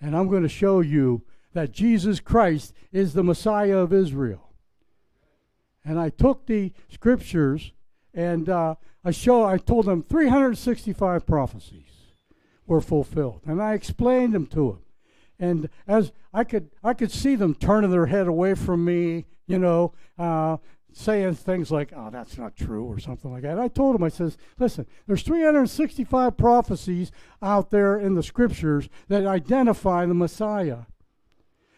[0.02, 4.52] And I'm going to show you that Jesus Christ is the Messiah of Israel.
[5.86, 7.72] And I took the scriptures
[8.14, 11.88] and uh, I show I told them 365 prophecies
[12.68, 14.80] were fulfilled, and I explained them to them.
[15.40, 19.58] And as I could, I could see them turning their head away from me, you
[19.58, 20.58] know, uh,
[20.94, 23.60] saying things like, "Oh, that's not true" or something like that.
[23.60, 27.12] I told him, I says, "Listen, there's 365 prophecies
[27.42, 30.84] out there in the scriptures that identify the Messiah."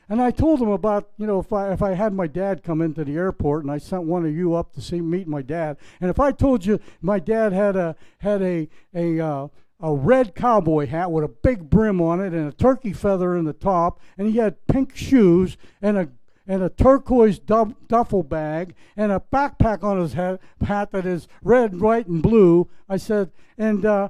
[0.10, 2.82] And I told him about, you know, if I if I had my dad come
[2.82, 5.78] into the airport and I sent one of you up to see meet my dad,
[6.02, 9.48] and if I told you my dad had a had a a uh,
[9.80, 13.46] a red cowboy hat with a big brim on it and a turkey feather in
[13.46, 16.10] the top, and he had pink shoes and a
[16.46, 21.80] and a turquoise duffel bag and a backpack on his hat, hat that is red,
[21.80, 22.70] white, and blue.
[22.90, 24.10] I said, and uh,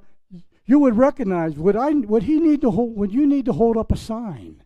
[0.66, 1.56] you would recognize.
[1.56, 1.92] Would I?
[1.92, 2.96] Would he need to hold?
[2.98, 4.63] Would you need to hold up a sign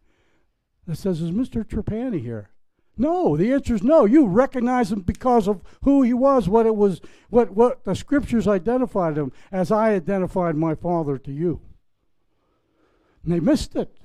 [0.88, 2.50] that says, "Is Mister Trapani here?"
[2.98, 3.38] No.
[3.38, 4.06] The answer is no.
[4.06, 8.48] You recognize him because of who he was, what it was, what what the scriptures
[8.48, 9.72] identified him as.
[9.72, 11.62] I identified my father to you.
[13.24, 13.98] And they missed it.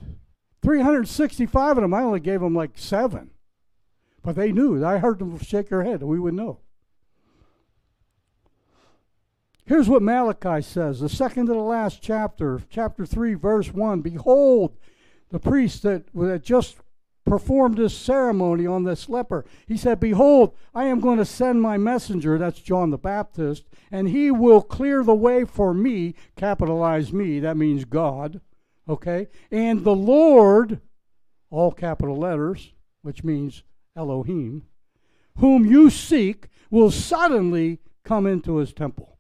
[0.62, 3.31] 365 of them, I only gave them like seven.
[4.23, 4.85] But they knew.
[4.85, 6.03] I heard them shake their head.
[6.03, 6.61] We would know.
[9.64, 14.01] Here's what Malachi says, the second to the last chapter, chapter 3, verse 1.
[14.01, 14.77] Behold,
[15.33, 16.77] the priest that, that just
[17.25, 19.45] performed this ceremony on this leper.
[19.66, 24.09] He said, Behold, I am going to send my messenger, that's John the Baptist, and
[24.09, 28.40] he will clear the way for me, capitalize me, that means God,
[28.88, 29.29] okay?
[29.51, 30.81] And the Lord,
[31.51, 33.62] all capital letters, which means
[33.97, 34.64] Elohim,
[35.38, 39.18] whom you seek, will suddenly come into his temple.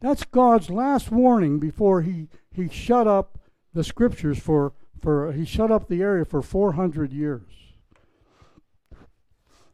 [0.00, 3.38] That's God's last warning before he, he shut up
[3.74, 7.42] the scriptures for, for he shut up the area for 400 years.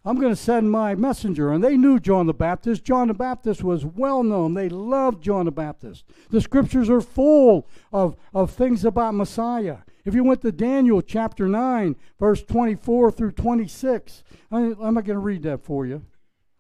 [0.07, 1.50] I'm going to send my messenger.
[1.50, 2.85] And they knew John the Baptist.
[2.85, 4.52] John the Baptist was well known.
[4.52, 6.04] They loved John the Baptist.
[6.28, 9.78] The scriptures are full of, of things about Messiah.
[10.04, 15.16] If you went to Daniel chapter 9, verse 24 through 26, I, am not going
[15.16, 16.04] to read that for you.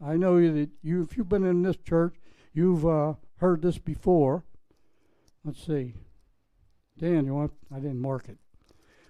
[0.04, 2.14] I know that you, if you've been in this church,
[2.54, 4.44] you've uh, heard this before.
[5.44, 5.94] Let's see.
[6.98, 8.38] Daniel, I, didn't mark it.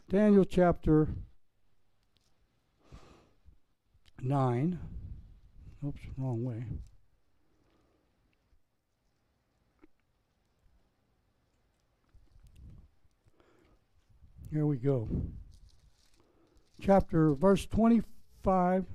[0.09, 1.09] Daniel chapter
[4.23, 4.79] 9.
[5.87, 6.65] Oops, wrong way.
[14.51, 15.09] Here we go.
[16.81, 18.87] Chapter, verse 25,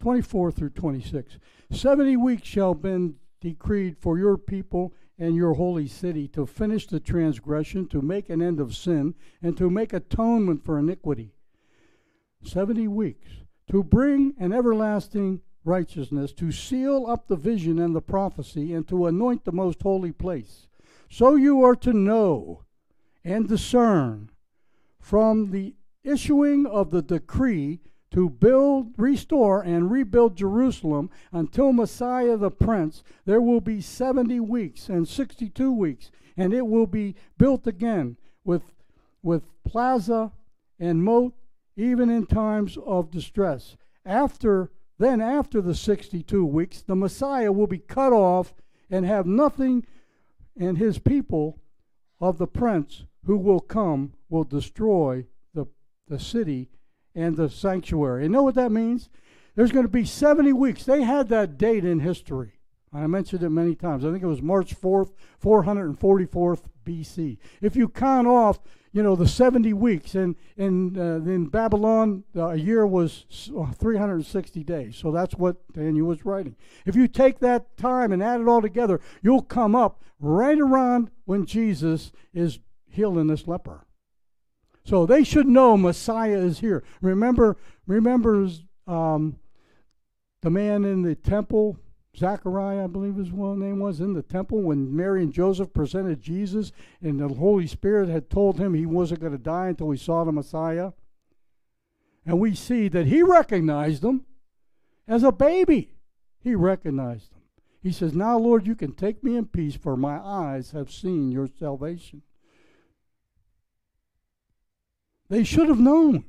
[0.00, 1.38] 24 through 26.
[1.70, 6.98] 70 weeks shall been decreed for your people and your holy city to finish the
[6.98, 11.32] transgression, to make an end of sin, and to make atonement for iniquity.
[12.42, 13.30] 70 weeks.
[13.70, 19.06] To bring an everlasting righteousness, to seal up the vision and the prophecy, and to
[19.06, 20.66] anoint the most holy place.
[21.08, 22.64] So you are to know
[23.22, 24.28] and discern
[24.98, 27.78] from the issuing of the decree
[28.12, 34.88] to build, restore, and rebuild Jerusalem until Messiah the Prince, there will be 70 weeks
[34.88, 38.62] and 62 weeks, and it will be built again with,
[39.22, 40.32] with plaza
[40.78, 41.34] and moat,
[41.76, 43.76] even in times of distress.
[44.04, 48.54] After then, after the 62 weeks, the Messiah will be cut off
[48.90, 49.86] and have nothing,
[50.56, 51.58] and his people
[52.20, 55.66] of the prince who will come will destroy the,
[56.08, 56.68] the city
[57.14, 58.24] and the sanctuary.
[58.24, 59.08] And know what that means?
[59.54, 60.84] There's going to be 70 weeks.
[60.84, 62.58] They had that date in history.
[62.92, 64.04] I mentioned it many times.
[64.04, 67.38] I think it was March 4th, 444th BC.
[67.60, 68.60] If you count off,
[68.92, 70.14] you know, the 70 weeks.
[70.14, 74.96] And, and uh, in Babylon, uh, a year was 360 days.
[74.96, 76.56] So that's what Daniel was writing.
[76.84, 81.10] If you take that time and add it all together, you'll come up right around
[81.24, 82.58] when Jesus is
[82.88, 83.86] healing this leper.
[84.84, 86.82] So they should know Messiah is here.
[87.00, 87.56] Remember,
[87.86, 88.48] remember
[88.86, 89.38] um,
[90.40, 91.78] the man in the temple
[92.16, 96.70] Zachariah, I believe his name was, in the temple when Mary and Joseph presented Jesus,
[97.00, 100.24] and the Holy Spirit had told him he wasn't going to die until he saw
[100.24, 100.92] the Messiah.
[102.26, 104.26] And we see that he recognized him
[105.08, 105.94] as a baby.
[106.38, 107.40] He recognized him.
[107.82, 111.32] He says, Now, Lord, you can take me in peace, for my eyes have seen
[111.32, 112.22] your salvation.
[115.32, 116.26] They should have known.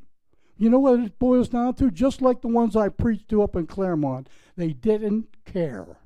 [0.58, 1.92] You know what it boils down to?
[1.92, 5.98] Just like the ones I preached to up in Clermont, they didn't care.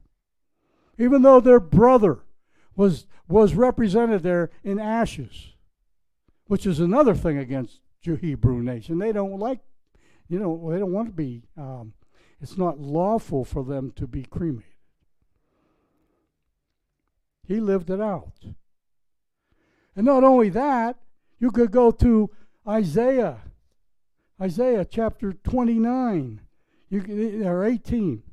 [0.97, 2.23] Even though their brother
[2.75, 5.53] was, was represented there in ashes,
[6.47, 8.97] which is another thing against the Hebrew nation.
[8.97, 9.59] They don't like,
[10.27, 11.93] you know, they don't want to be, um,
[12.41, 14.71] it's not lawful for them to be cremated.
[17.47, 18.33] He lived it out.
[19.95, 20.97] And not only that,
[21.37, 22.31] you could go to
[22.67, 23.37] Isaiah,
[24.41, 26.41] Isaiah chapter 29,
[26.89, 28.23] you, or 18.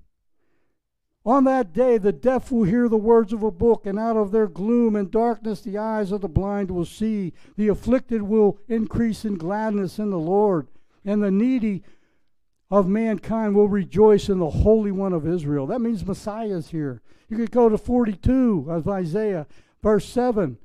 [1.24, 4.32] On that day, the deaf will hear the words of a book, and out of
[4.32, 7.32] their gloom and darkness, the eyes of the blind will see.
[7.56, 10.66] The afflicted will increase in gladness in the Lord,
[11.04, 11.84] and the needy
[12.70, 15.66] of mankind will rejoice in the Holy One of Israel.
[15.66, 17.00] That means Messiah is here.
[17.28, 19.46] You could go to 42 of Isaiah,
[19.80, 20.58] verse 7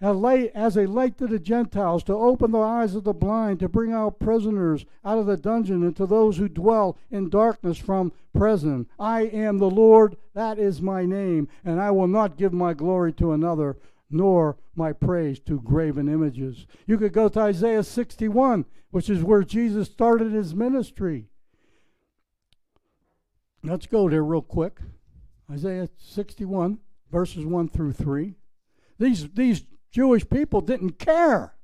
[0.00, 3.60] a light, as a light to the Gentiles, to open the eyes of the blind,
[3.60, 7.76] to bring out prisoners out of the dungeon, and to those who dwell in darkness
[7.76, 8.86] from prison.
[8.98, 13.12] I am the Lord, that is my name, and I will not give my glory
[13.14, 13.76] to another,
[14.10, 16.66] nor my praise to graven images.
[16.86, 21.26] You could go to Isaiah 61, which is where Jesus started his ministry.
[23.62, 24.80] Let's go there real quick.
[25.50, 26.78] Isaiah 61,
[27.10, 28.34] verses 1 through 3.
[28.98, 31.54] These, these Jewish people didn't care.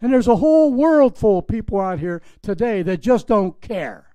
[0.00, 4.08] And there's a whole world full of people out here today that just don't care.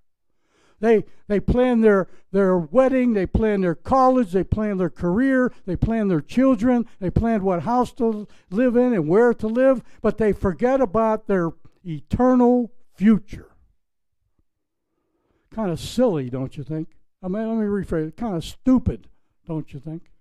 [0.80, 5.76] They, they plan their, their wedding, they plan their college, they plan their career, they
[5.76, 10.18] plan their children, they plan what house to live in and where to live, but
[10.18, 11.52] they forget about their
[11.84, 13.52] eternal future.
[15.52, 16.90] Kind of silly, don't you think?
[17.24, 18.18] I mean, let me rephrase it.
[18.18, 19.08] Kind of stupid,
[19.48, 20.12] don't you think?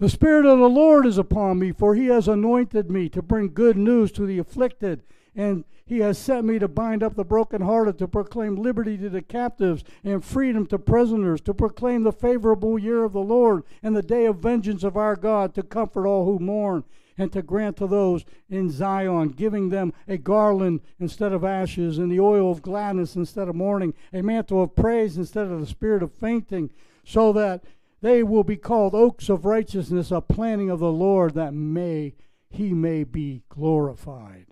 [0.00, 3.52] The Spirit of the Lord is upon me, for he has anointed me to bring
[3.52, 5.02] good news to the afflicted,
[5.34, 9.22] and he has sent me to bind up the brokenhearted, to proclaim liberty to the
[9.22, 14.02] captives, and freedom to prisoners, to proclaim the favorable year of the Lord, and the
[14.02, 16.84] day of vengeance of our God, to comfort all who mourn,
[17.16, 22.12] and to grant to those in Zion, giving them a garland instead of ashes, and
[22.12, 26.04] the oil of gladness instead of mourning, a mantle of praise instead of the spirit
[26.04, 26.70] of fainting,
[27.04, 27.64] so that
[28.00, 32.14] they will be called oaks of righteousness, a planting of the Lord that may
[32.50, 34.46] he may be glorified.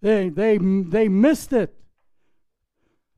[0.00, 1.74] They they they missed it.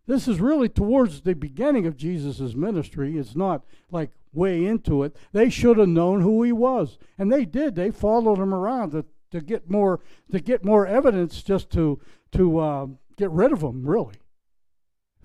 [0.06, 3.16] This is really towards the beginning of Jesus' ministry.
[3.16, 5.16] It's not like way into it.
[5.32, 6.98] They should have known who he was.
[7.16, 7.74] And they did.
[7.74, 10.00] They followed him around to, to get more
[10.30, 12.00] to get more evidence just to
[12.32, 12.86] to uh,
[13.16, 14.16] get rid of him, really,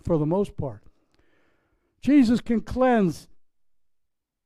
[0.04, 0.84] for the most part.
[2.02, 3.28] Jesus can cleanse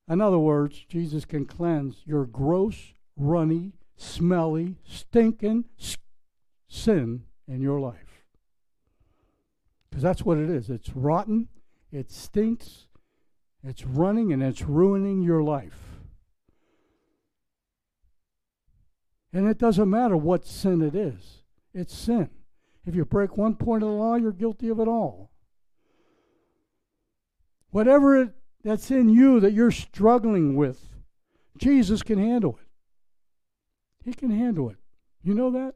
[0.10, 5.66] in other words, Jesus can cleanse your gross, runny, smelly, stinking
[6.68, 8.26] sin in your life.
[9.90, 10.70] Because that's what it is.
[10.70, 11.48] It's rotten,
[11.92, 12.88] it stinks,
[13.64, 15.80] it's running, and it's ruining your life.
[19.32, 21.44] And it doesn't matter what sin it is,
[21.74, 22.30] it's sin.
[22.86, 25.32] If you break one point of the law, you're guilty of it all.
[27.70, 28.30] Whatever it
[28.64, 30.88] that's in you that you're struggling with,
[31.58, 32.68] Jesus can handle it.
[34.04, 34.78] He can handle it.
[35.22, 35.76] You know that?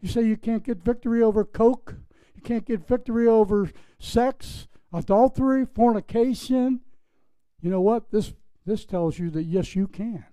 [0.00, 1.94] You say you can't get victory over Coke,
[2.34, 6.80] you can't get victory over sex, adultery, fornication.
[7.60, 8.10] You know what?
[8.10, 8.34] This
[8.66, 10.24] this tells you that yes, you can.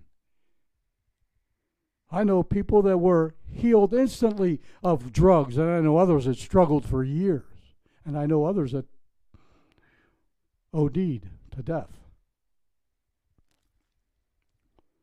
[2.10, 6.84] I know people that were healed instantly of drugs, and I know others that struggled
[6.84, 7.44] for years,
[8.04, 8.86] and I know others that
[10.72, 11.90] OD'd to death.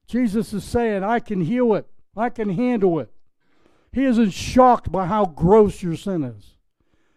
[0.08, 3.12] Jesus is saying, I can heal it, I can handle it.
[3.94, 6.56] He isn't shocked by how gross your sin is.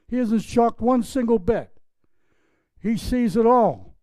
[0.09, 1.71] He isn't shocked one single bit.
[2.81, 3.97] He sees it all.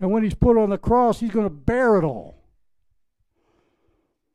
[0.00, 2.42] And when he's put on the cross, he's going to bear it all.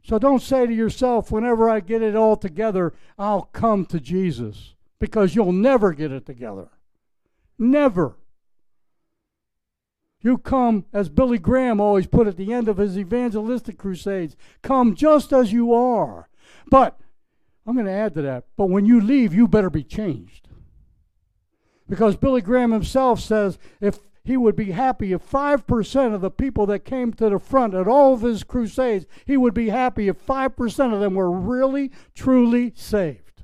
[0.04, 4.76] So don't say to yourself, whenever I get it all together, I'll come to Jesus,
[5.00, 6.70] because you'll never get it together.
[7.60, 8.16] Never.
[10.22, 14.96] You come, as Billy Graham always put at the end of his evangelistic crusades, come
[14.96, 16.28] just as you are.
[16.70, 17.00] But,
[17.66, 20.48] I'm going to add to that, but when you leave, you better be changed.
[21.88, 26.66] Because Billy Graham himself says if he would be happy if 5% of the people
[26.66, 30.26] that came to the front at all of his crusades, he would be happy if
[30.26, 33.44] 5% of them were really, truly saved.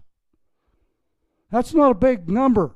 [1.51, 2.75] That's not a big number.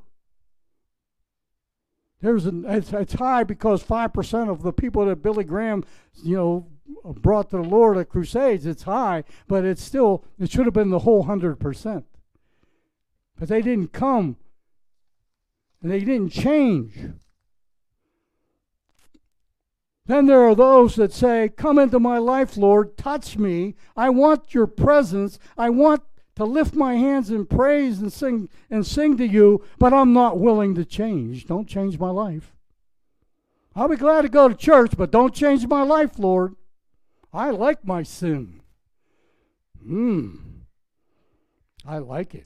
[2.22, 5.84] There's an, it's, it's high because 5% of the people that Billy Graham,
[6.24, 6.68] you know,
[7.03, 10.89] brought to the Lord at crusades, it's high, but it's still, it should have been
[10.89, 12.03] the whole 100%.
[13.39, 14.38] But they didn't come
[15.82, 16.97] and they didn't change.
[20.07, 23.76] Then there are those that say, Come into my life, Lord, touch me.
[23.95, 25.38] I want your presence.
[25.57, 26.01] I want
[26.38, 30.38] to lift my hands in praise and sing and sing to you, but I'm not
[30.38, 31.47] willing to change.
[31.47, 32.55] Don't change my life.
[33.75, 36.55] I'll be glad to go to church, but don't change my life, Lord.
[37.33, 38.61] I like my sin.
[39.83, 40.35] Hmm.
[41.83, 42.45] I like it.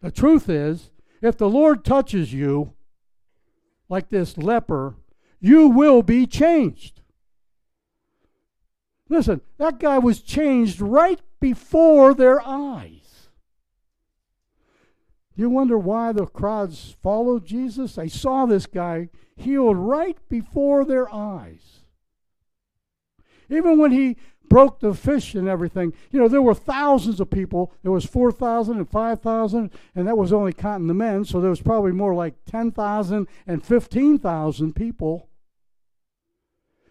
[0.00, 0.90] The truth is,
[1.22, 2.72] if the Lord touches you,
[3.88, 4.96] like this leper,
[5.38, 7.00] you will be changed.
[9.08, 13.03] Listen, that guy was changed right before their eyes.
[15.36, 17.96] You wonder why the crowds followed Jesus?
[17.96, 21.80] They saw this guy healed right before their eyes.
[23.50, 24.16] Even when he
[24.48, 25.92] broke the fish and everything.
[26.10, 27.72] You know, there were thousands of people.
[27.82, 31.60] There was 4,000 and 5,000, and that was only counting the men, so there was
[31.60, 35.28] probably more like 10,000 and 15,000 people.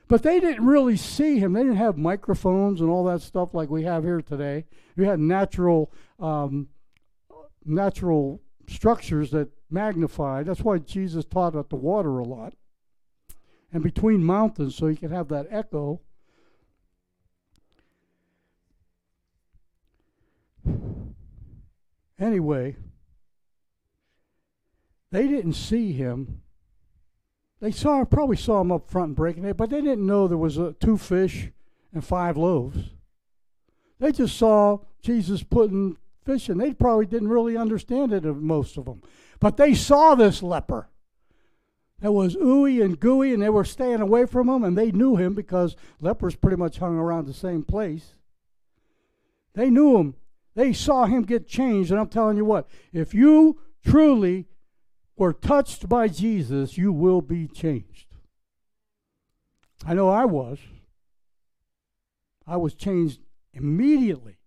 [0.08, 1.54] But they didn't really see him.
[1.54, 4.66] They didn't have microphones and all that stuff like we have here today.
[4.96, 6.68] We had natural, um,
[7.66, 10.44] natural structures that magnify.
[10.44, 12.54] That's why Jesus taught at the water a lot.
[13.72, 16.02] And between mountains, so he could have that echo.
[22.20, 22.76] Anyway,
[25.12, 26.44] they didn't see him
[27.64, 30.60] they saw probably saw him up front breaking it, but they didn't know there was
[30.82, 31.50] two fish
[31.94, 32.90] and five loaves.
[34.00, 35.96] They just saw Jesus putting
[36.26, 36.58] fish in.
[36.58, 39.02] They probably didn't really understand it, uh, most of them.
[39.40, 40.90] But they saw this leper
[42.00, 45.16] that was ooey and gooey, and they were staying away from him, and they knew
[45.16, 48.16] him because lepers pretty much hung around the same place.
[49.54, 50.16] They knew him.
[50.56, 54.48] They saw him get changed, and I'm telling you what, if you truly
[55.16, 58.08] were touched by Jesus, you will be changed.
[59.86, 60.60] I know I was.
[62.46, 63.20] I was changed
[63.54, 64.38] immediately.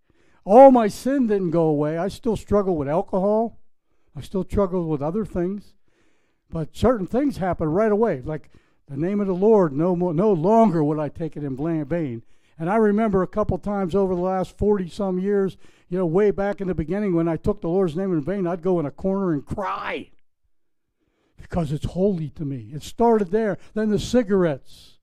[0.49, 1.97] All my sin didn't go away.
[1.97, 3.59] I still struggle with alcohol.
[4.15, 5.73] I still struggle with other things.
[6.49, 8.21] But certain things happen right away.
[8.21, 8.49] Like
[8.87, 12.23] the name of the Lord, no, more, no longer would I take it in vain.
[12.57, 15.57] And I remember a couple times over the last 40 some years,
[15.89, 18.47] you know, way back in the beginning when I took the Lord's name in vain,
[18.47, 20.11] I'd go in a corner and cry
[21.35, 22.71] because it's holy to me.
[22.73, 23.57] It started there.
[23.73, 24.99] Then the cigarettes.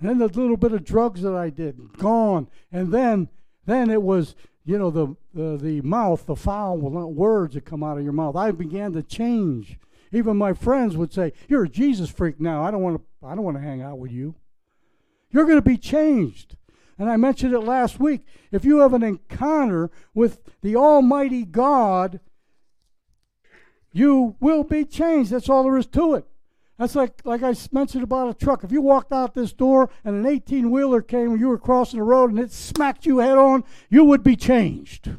[0.00, 2.48] And then the little bit of drugs that I did, gone.
[2.72, 3.28] And then
[3.66, 4.34] then it was,
[4.64, 8.36] you know, the, the, the mouth, the foul words that come out of your mouth.
[8.36, 9.78] I began to change.
[10.12, 12.62] Even my friends would say, You're a Jesus freak now.
[12.62, 14.34] I don't want to I don't want to hang out with you.
[15.30, 16.56] You're going to be changed.
[16.98, 18.24] And I mentioned it last week.
[18.52, 22.20] If you have an encounter with the Almighty God,
[23.92, 25.30] you will be changed.
[25.30, 26.26] That's all there is to it.
[26.78, 28.64] That's like like I mentioned about a truck.
[28.64, 32.00] If you walked out this door and an 18 wheeler came and you were crossing
[32.00, 35.10] the road and it smacked you head on, you would be changed.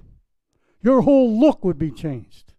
[0.81, 2.53] Your whole look would be changed.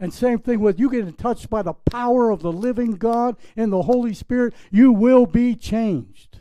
[0.00, 3.70] And same thing with you getting touched by the power of the living God and
[3.70, 6.38] the Holy Spirit, you will be changed.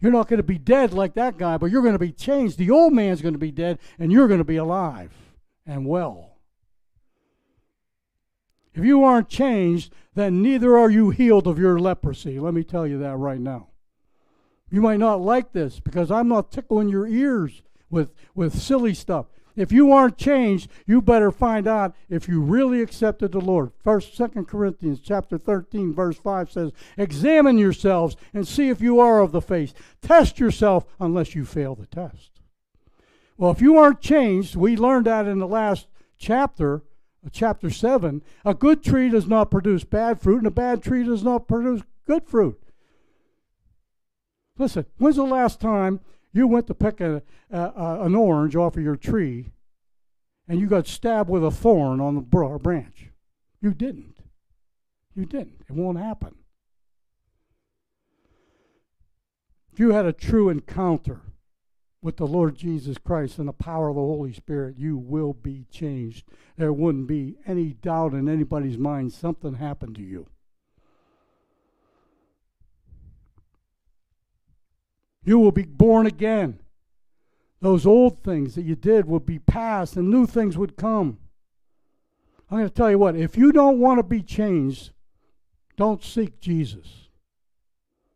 [0.00, 2.58] You're not going to be dead like that guy, but you're going to be changed.
[2.58, 5.12] The old man's going to be dead and you're going to be alive
[5.66, 6.38] and well.
[8.74, 12.38] If you aren't changed, then neither are you healed of your leprosy.
[12.38, 13.68] Let me tell you that right now.
[14.70, 19.26] You might not like this because I'm not tickling your ears with, with silly stuff.
[19.56, 23.70] If you aren't changed, you better find out if you really accepted the Lord.
[23.78, 29.20] First, Second Corinthians chapter 13, verse 5 says, Examine yourselves and see if you are
[29.20, 29.72] of the faith.
[30.02, 32.40] Test yourself unless you fail the test.
[33.36, 35.86] Well, if you aren't changed, we learned that in the last
[36.18, 36.82] chapter
[37.30, 41.22] chapter 7, a good tree does not produce bad fruit, and a bad tree does
[41.22, 42.60] not produce good fruit.
[44.58, 46.00] Listen, when's the last time
[46.32, 49.52] you went to pick a, a, a, an orange off of your tree
[50.46, 53.10] and you got stabbed with a thorn on the uh, branch.
[53.60, 54.18] You didn't.
[55.14, 55.62] You didn't.
[55.68, 56.34] It won't happen.
[59.72, 61.22] If you had a true encounter
[62.04, 65.64] with the Lord Jesus Christ and the power of the Holy Spirit, you will be
[65.70, 66.26] changed.
[66.58, 70.26] There wouldn't be any doubt in anybody's mind something happened to you.
[75.24, 76.58] You will be born again.
[77.62, 81.16] Those old things that you did would be past and new things would come.
[82.50, 84.92] I'm going to tell you what, if you don't want to be changed,
[85.78, 87.08] don't seek Jesus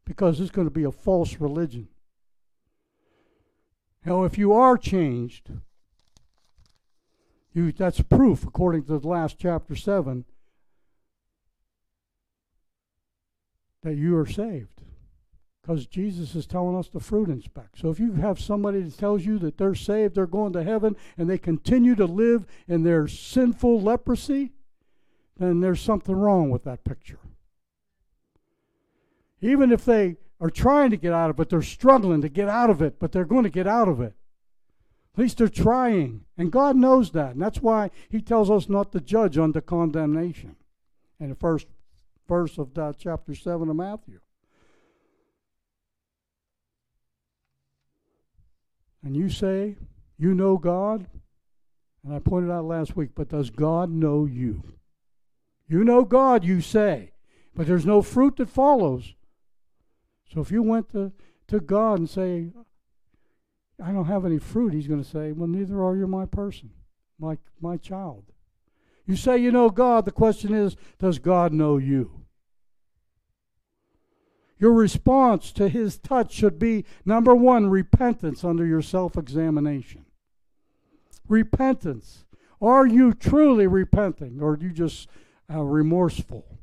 [0.05, 1.89] because it's going to be a false religion.
[4.09, 5.51] Now, if you are changed,
[7.53, 10.25] you, that's proof, according to the last chapter 7,
[13.83, 14.81] that you are saved
[15.61, 17.81] because Jesus is telling us the fruit inspect.
[17.81, 20.97] So if you have somebody that tells you that they're saved, they're going to heaven,
[21.19, 24.53] and they continue to live in their sinful leprosy,
[25.37, 27.21] then there's something wrong with that picture.
[29.43, 32.49] Even if they are trying to get out of it, but they're struggling to get
[32.49, 34.15] out of it, but they're going to get out of it.
[35.15, 36.25] At least they're trying.
[36.37, 37.33] And God knows that.
[37.33, 40.57] And that's why He tells us not to judge unto condemnation
[41.19, 41.67] in the first
[42.29, 44.21] verse of chapter 7 of Matthew.
[49.09, 49.77] and you say
[50.19, 51.07] you know God,
[52.05, 54.63] and I pointed out last week, but does God know you?
[55.69, 57.13] You know God, you say,
[57.55, 59.15] but there's no fruit that follows.
[60.33, 61.13] So if you went to,
[61.49, 62.51] to God and say,
[63.83, 66.71] I don't have any fruit, he's going to say, Well, neither are you my person,
[67.19, 68.25] my, my child.
[69.07, 72.25] You say you know God, the question is, does God know you?
[74.59, 80.05] Your response to his touch should be number one, repentance under your self examination.
[81.27, 82.25] Repentance.
[82.61, 85.09] Are you truly repenting or are you just
[85.53, 86.59] uh, remorseful?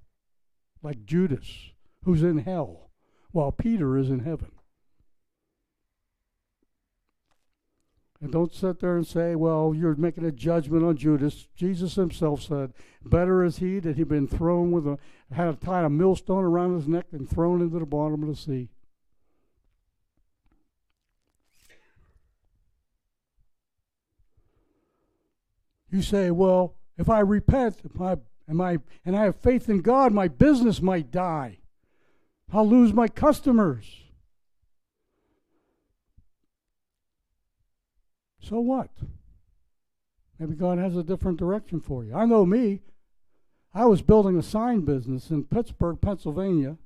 [0.83, 1.71] Like Judas,
[2.03, 2.84] who's in hell
[3.35, 4.51] while Peter is in heaven.
[8.21, 11.47] And don't sit there and say, well, you're making a judgment on Judas.
[11.53, 12.73] Jesus himself said,
[13.03, 14.97] Better is he that he'd been thrown with a,
[15.33, 18.69] had tied a millstone around his neck and thrown into the bottom of the sea.
[25.91, 28.15] You say, well, if I repent, if I,
[28.49, 31.59] am I, and I have faith in God, my business might die.
[32.53, 33.85] I'll lose my customers.
[38.41, 38.89] So what?
[40.39, 42.13] Maybe God has a different direction for you.
[42.13, 42.81] I know me.
[43.73, 46.77] I was building a sign business in Pittsburgh, Pennsylvania.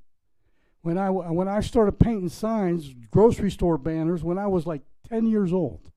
[0.82, 5.28] When I when I started painting signs, grocery store banners, when I was like 10
[5.28, 5.92] years old.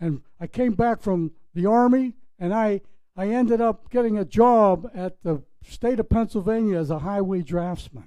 [0.00, 2.80] And I came back from the army and I
[3.18, 8.06] I ended up getting a job at the state of Pennsylvania as a highway draftsman.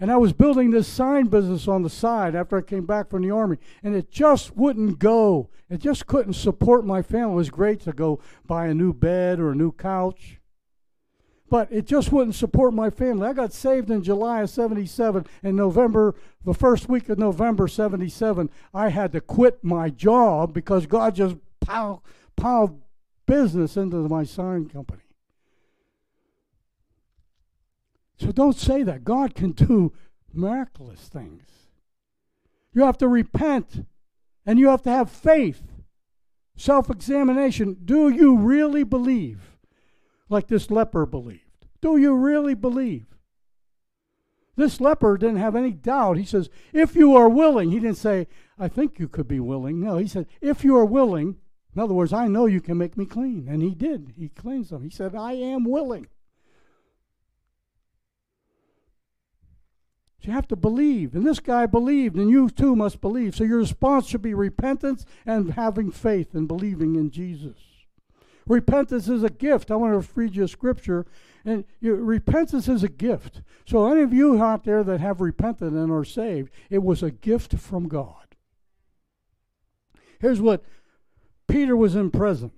[0.00, 3.20] And I was building this sign business on the side after I came back from
[3.20, 5.50] the Army, and it just wouldn't go.
[5.68, 7.34] It just couldn't support my family.
[7.34, 10.40] It was great to go buy a new bed or a new couch,
[11.50, 13.26] but it just wouldn't support my family.
[13.26, 15.26] I got saved in July of 77.
[15.42, 20.86] In November, the first week of November 77, I had to quit my job because
[20.86, 22.00] God just piled,
[22.34, 22.80] piled
[23.26, 25.02] business into my sign company.
[28.18, 29.04] So don't say that.
[29.04, 29.92] God can do
[30.32, 31.48] miraculous things.
[32.72, 33.86] You have to repent
[34.44, 35.62] and you have to have faith.
[36.56, 37.76] Self examination.
[37.84, 39.58] Do you really believe
[40.28, 41.66] like this leper believed?
[41.82, 43.06] Do you really believe?
[44.56, 46.16] This leper didn't have any doubt.
[46.16, 48.26] He says, If you are willing, he didn't say,
[48.58, 49.80] I think you could be willing.
[49.80, 51.36] No, he said, If you are willing,
[51.76, 53.48] in other words, I know you can make me clean.
[53.50, 54.14] And he did.
[54.18, 54.82] He cleansed them.
[54.82, 56.06] He said, I am willing.
[60.22, 61.14] So you have to believe.
[61.14, 63.36] And this guy believed, and you too must believe.
[63.36, 67.58] So your response should be repentance and having faith and believing in Jesus.
[68.46, 69.70] Repentance is a gift.
[69.70, 71.04] I want to read you a scripture.
[71.44, 73.42] And you, repentance is a gift.
[73.66, 77.10] So, any of you out there that have repented and are saved, it was a
[77.10, 78.34] gift from God.
[80.20, 80.64] Here's what
[81.48, 82.50] Peter was in prison.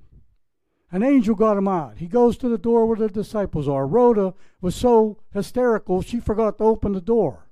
[0.91, 1.99] An angel got him out.
[1.99, 3.86] He goes to the door where the disciples are.
[3.86, 7.49] Rhoda was so hysterical, she forgot to open the door.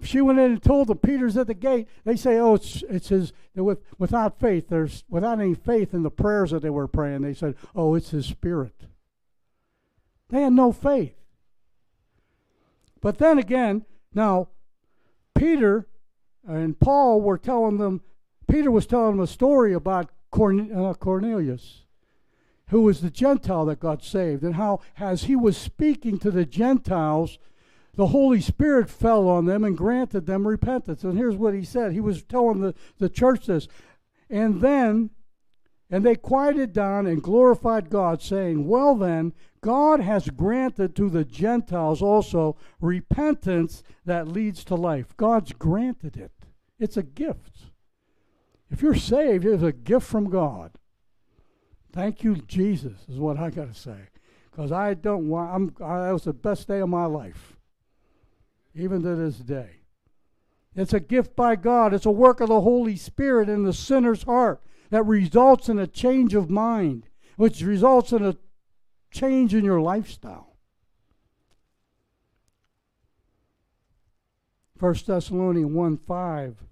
[0.00, 1.88] She went in and told them Peter's at the gate.
[2.04, 6.10] They say, "Oh, it's it's his." With without faith, there's without any faith in the
[6.10, 7.22] prayers that they were praying.
[7.22, 8.86] They said, "Oh, it's his spirit."
[10.28, 11.16] They had no faith.
[13.00, 14.48] But then again, now
[15.34, 15.88] Peter
[16.46, 18.02] and Paul were telling them,
[18.48, 21.84] Peter was telling them a story about uh, Cornelius,
[22.68, 26.44] who was the Gentile that got saved, and how, as he was speaking to the
[26.44, 27.38] Gentiles,
[27.94, 31.02] the Holy Spirit fell on them and granted them repentance.
[31.02, 33.68] And here's what he said He was telling the, the church this.
[34.30, 35.10] And then,
[35.90, 41.24] and they quieted down and glorified God, saying, Well, then, God has granted to the
[41.24, 45.16] Gentiles also repentance that leads to life.
[45.16, 46.32] God's granted it,
[46.78, 47.67] it's a gift.
[48.70, 50.72] If you're saved, it's a gift from God.
[51.92, 54.08] Thank you, Jesus, is what I got to say.
[54.50, 57.56] Because I don't want, I'm, I, that was the best day of my life,
[58.74, 59.70] even to this day.
[60.74, 64.24] It's a gift by God, it's a work of the Holy Spirit in the sinner's
[64.24, 68.36] heart that results in a change of mind, which results in a
[69.10, 70.56] change in your lifestyle.
[74.78, 76.64] 1 Thessalonians 1 5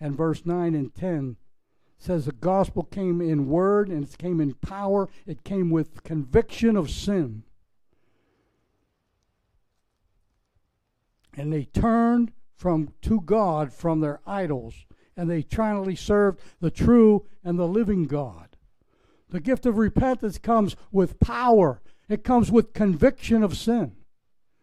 [0.00, 1.36] and verse 9 and 10
[1.98, 6.76] says the gospel came in word and it came in power, it came with conviction
[6.76, 7.42] of sin.
[11.36, 14.86] And they turned from to God from their idols,
[15.16, 18.56] and they triumphantly served the true and the living God.
[19.28, 21.82] The gift of repentance comes with power.
[22.08, 23.96] It comes with conviction of sin,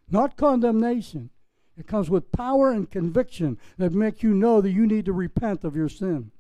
[0.10, 1.30] not condemnation.
[1.78, 5.64] It comes with power and conviction that make you know that you need to repent
[5.64, 6.32] of your sin.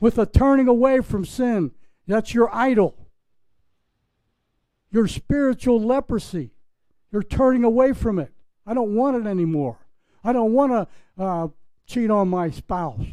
[0.00, 1.72] With a turning away from sin,
[2.06, 2.96] that's your idol.
[4.90, 6.50] Your spiritual leprosy.
[7.12, 8.32] You're turning away from it.
[8.66, 9.78] I don't want it anymore.
[10.24, 11.48] I don't want to uh,
[11.86, 13.06] cheat on my spouse.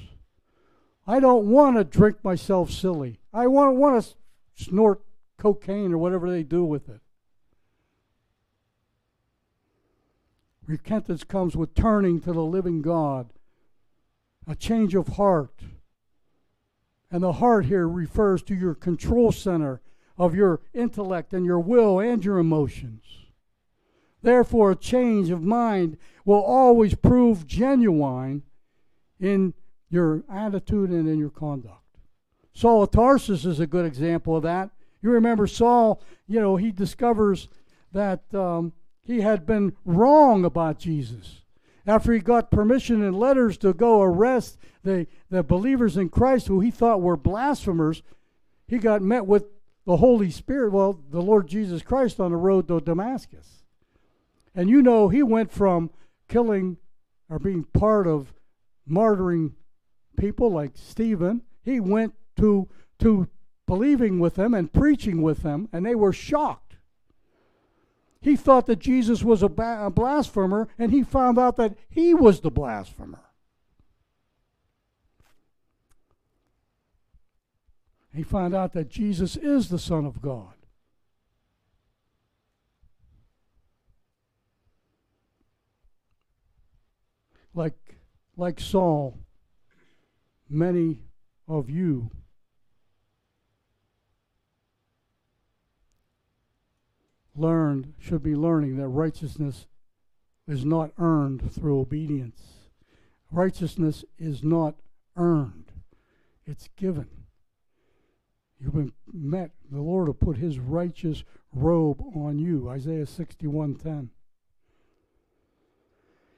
[1.05, 3.19] I don't want to drink myself silly.
[3.31, 5.01] I want, want to snort
[5.37, 7.01] cocaine or whatever they do with it.
[10.65, 13.29] Repentance comes with turning to the living God,
[14.47, 15.61] a change of heart.
[17.11, 19.81] And the heart here refers to your control center
[20.17, 23.03] of your intellect and your will and your emotions.
[24.21, 28.43] Therefore, a change of mind will always prove genuine
[29.19, 29.53] in
[29.89, 31.83] your attitude and in your conduct.
[32.53, 34.69] Saul of Tarsus is a good example of that.
[35.01, 37.49] You remember Saul, you know, he discovers
[37.91, 38.71] that um,
[39.05, 41.41] he had been wrong about Jesus.
[41.85, 46.61] After he got permission and letters to go arrest the, the believers in Christ who
[46.61, 48.01] he thought were blasphemers,
[48.67, 49.45] he got met with
[49.85, 53.63] the Holy Spirit, well, the Lord Jesus Christ on the road to Damascus.
[54.55, 55.89] And you know, he went from
[56.29, 56.77] killing
[57.29, 58.33] or being part of
[58.89, 59.53] martyring
[60.17, 63.27] people like Stephen, he went to, to
[63.65, 66.62] believing with them and preaching with them, and they were shocked.
[68.23, 72.13] He thought that Jesus was a, ba- a blasphemer, and he found out that he
[72.13, 73.19] was the blasphemer.
[78.15, 80.53] He found out that Jesus is the Son of God.
[87.53, 87.97] Like,
[88.37, 89.17] like Saul,
[90.49, 91.01] many
[91.45, 92.09] of you
[97.35, 99.67] learned, should be learning that righteousness
[100.47, 102.41] is not earned through obedience.
[103.31, 104.75] Righteousness is not
[105.15, 105.71] earned,
[106.45, 107.07] it's given.
[108.59, 109.51] You've been met.
[109.69, 112.69] The Lord will put his righteous robe on you.
[112.69, 114.09] Isaiah 61:10.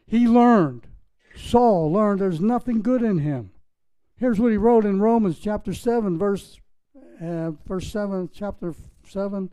[0.08, 0.88] He learned,
[1.36, 3.52] Saul learned there's nothing good in him.
[4.18, 6.60] Here's what he wrote in Romans chapter 7, verse
[7.22, 8.74] uh, verse 7, chapter
[9.08, 9.50] 7,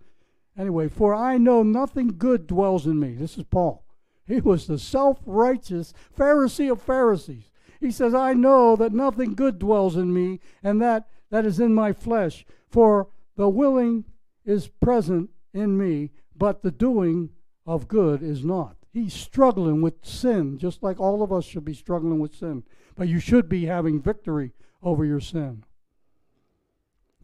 [0.56, 3.14] Anyway, for I know nothing good dwells in me.
[3.14, 3.84] This is Paul.
[4.26, 7.50] He was the self righteous Pharisee of Pharisees.
[7.80, 11.74] He says, I know that nothing good dwells in me, and that that is in
[11.74, 12.44] my flesh.
[12.68, 14.04] For the willing
[14.44, 17.30] is present in me, but the doing
[17.66, 18.76] of good is not.
[18.92, 22.62] He's struggling with sin, just like all of us should be struggling with sin.
[22.94, 25.64] But you should be having victory over your sin.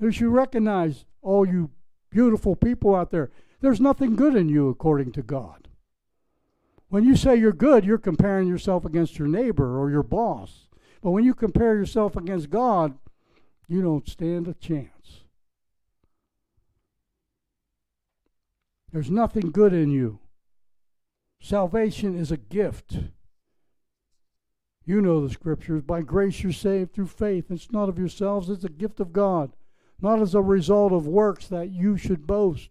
[0.00, 1.70] You should recognize, all you
[2.10, 3.30] beautiful people out there.
[3.60, 5.68] There's nothing good in you according to God.
[6.88, 10.68] When you say you're good, you're comparing yourself against your neighbor or your boss.
[11.02, 12.96] But when you compare yourself against God,
[13.66, 15.24] you don't stand a chance.
[18.90, 20.20] There's nothing good in you.
[21.40, 22.98] Salvation is a gift.
[24.86, 25.82] You know the scriptures.
[25.82, 27.50] By grace you're saved through faith.
[27.50, 29.52] It's not of yourselves, it's a gift of God
[30.00, 32.70] not as a result of works that you should boast.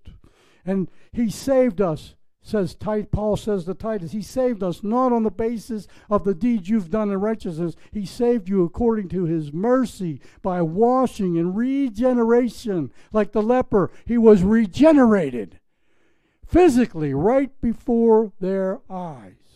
[0.66, 5.32] And he saved us, says Paul says to Titus, He saved us not on the
[5.32, 7.76] basis of the deeds you've done in righteousness.
[7.92, 12.92] He saved you according to His mercy by washing and regeneration.
[13.12, 15.60] Like the leper, he was regenerated
[16.46, 19.47] physically right before their eyes.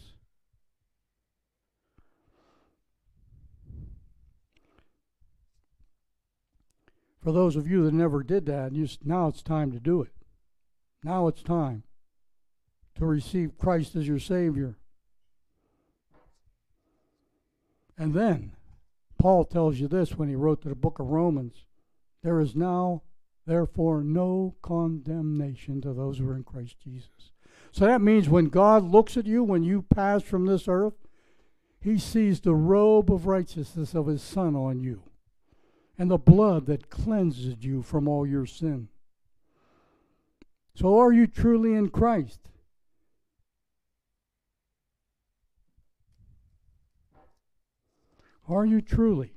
[7.22, 10.12] For those of you that never did that, you, now it's time to do it.
[11.04, 11.84] Now it's time
[12.96, 14.78] to receive Christ as your Savior.
[17.98, 18.54] And then,
[19.20, 21.66] Paul tells you this when he wrote to the book of Romans
[22.24, 23.02] there is now,
[23.48, 27.32] therefore, no condemnation to those who are in Christ Jesus.
[27.72, 30.94] So that means when God looks at you, when you pass from this earth,
[31.80, 35.02] he sees the robe of righteousness of his Son on you
[36.02, 38.88] and the blood that cleanses you from all your sin.
[40.74, 42.40] So are you truly in Christ?
[48.50, 49.34] Are you truly?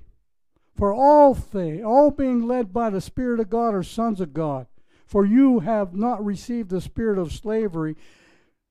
[0.75, 4.67] For all things, all being led by the Spirit of God are sons of God.
[5.05, 7.95] For you have not received the spirit of slavery,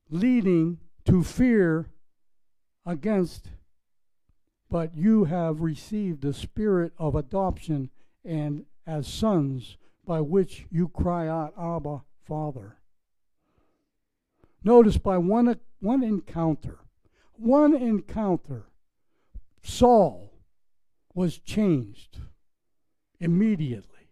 [0.10, 1.92] leading to fear
[2.88, 3.50] against,
[4.74, 7.92] but you have received the spirit of adoption
[8.26, 12.78] and as sons, by which you cry out, Abba, Father.
[14.64, 16.80] Notice by one, one encounter,
[17.34, 18.64] one encounter,
[19.62, 20.34] Saul
[21.14, 22.18] was changed
[23.20, 24.10] immediately.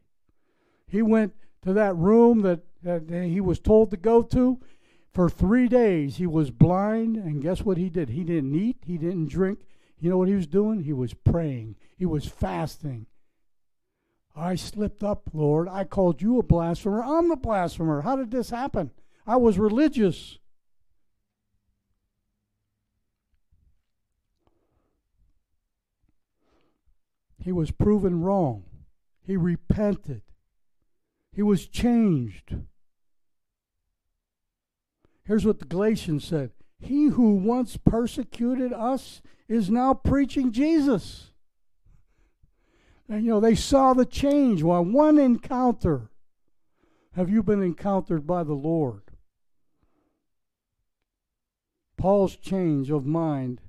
[0.88, 1.34] He went
[1.64, 4.59] to that room that, that he was told to go to.
[5.12, 8.09] For three days, he was blind, and guess what he did?
[8.09, 9.57] He didn't eat, he didn't drink.
[10.02, 10.82] You know what he was doing?
[10.82, 13.06] He was praying, he was fasting.
[14.36, 15.68] I slipped up, Lord.
[15.68, 17.04] I called you a blasphemer.
[17.04, 18.02] I'm the blasphemer.
[18.02, 18.91] How did this happen?
[19.28, 20.39] I was religious.
[27.43, 28.64] He was proven wrong.
[29.22, 30.22] He repented.
[31.34, 32.56] He was changed.
[35.24, 41.32] Here's what the Galatians said He who once persecuted us is now preaching Jesus.
[43.07, 44.63] And you know, they saw the change.
[44.63, 46.09] While one encounter
[47.13, 49.03] have you been encountered by the Lord?
[51.97, 53.61] Paul's change of mind,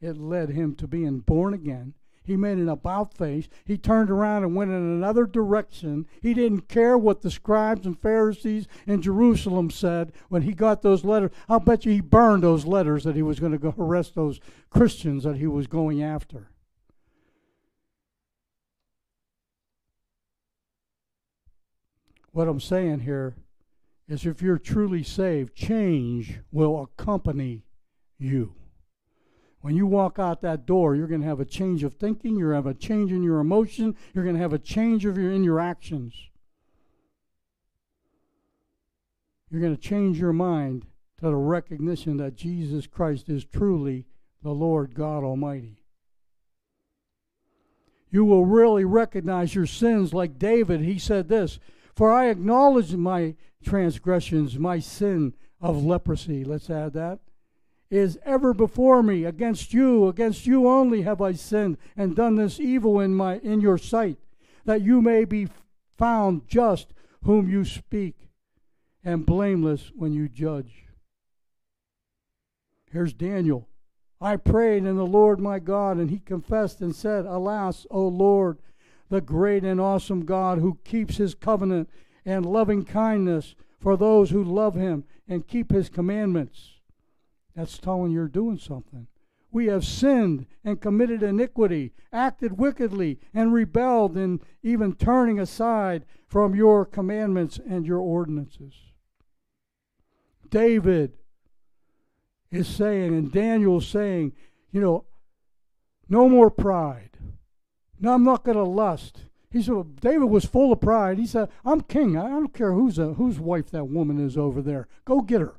[0.00, 1.94] it led him to being born again
[2.26, 3.48] he made an about face.
[3.64, 6.06] He turned around and went in another direction.
[6.20, 11.04] He didn't care what the scribes and Pharisees in Jerusalem said when he got those
[11.04, 11.30] letters.
[11.48, 14.40] I'll bet you he burned those letters that he was going to go arrest those
[14.70, 16.50] Christians that he was going after.
[22.32, 23.36] What I'm saying here
[24.08, 27.62] is if you're truly saved, change will accompany
[28.18, 28.54] you.
[29.66, 32.52] When you walk out that door, you're going to have a change of thinking, you're
[32.52, 35.18] going to have a change in your emotion, you're going to have a change of
[35.18, 36.14] your, in your actions.
[39.50, 40.86] You're going to change your mind
[41.18, 44.06] to the recognition that Jesus Christ is truly
[44.40, 45.82] the Lord God Almighty.
[48.08, 50.82] You will really recognize your sins like David.
[50.82, 51.58] He said this
[51.92, 56.44] For I acknowledge my transgressions, my sin of leprosy.
[56.44, 57.18] Let's add that
[57.90, 59.24] is ever before me.
[59.24, 63.60] Against you, against you only have I sinned and done this evil in my in
[63.60, 64.18] your sight,
[64.64, 65.48] that you may be
[65.96, 66.92] found just
[67.24, 68.28] whom you speak,
[69.04, 70.86] and blameless when you judge.
[72.90, 73.68] Here's Daniel.
[74.20, 78.58] I prayed in the Lord my God, and he confessed and said, Alas, O Lord,
[79.08, 81.88] the great and awesome God who keeps his covenant
[82.24, 86.75] and loving kindness for those who love him and keep his commandments.
[87.56, 89.06] That's telling you're doing something.
[89.50, 96.54] We have sinned and committed iniquity, acted wickedly, and rebelled, and even turning aside from
[96.54, 98.74] your commandments and your ordinances.
[100.50, 101.14] David
[102.50, 104.32] is saying, and Daniel is saying,
[104.70, 105.06] you know,
[106.08, 107.16] no more pride.
[107.98, 109.24] No, I'm not going to lust.
[109.50, 111.18] He said, David was full of pride.
[111.18, 112.18] He said, I'm king.
[112.18, 114.86] I don't care whose, uh, whose wife that woman is over there.
[115.06, 115.54] Go get her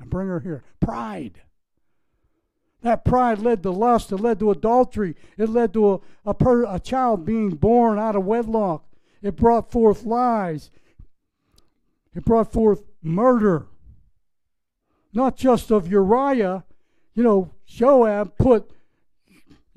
[0.00, 0.64] and bring her here.
[0.80, 1.42] Pride.
[2.82, 4.10] That pride led to lust.
[4.10, 5.14] It led to adultery.
[5.36, 8.84] It led to a, a, per, a child being born out of wedlock.
[9.22, 10.70] It brought forth lies.
[12.14, 13.66] It brought forth murder.
[15.12, 16.64] Not just of Uriah.
[17.14, 18.70] You know, Joab put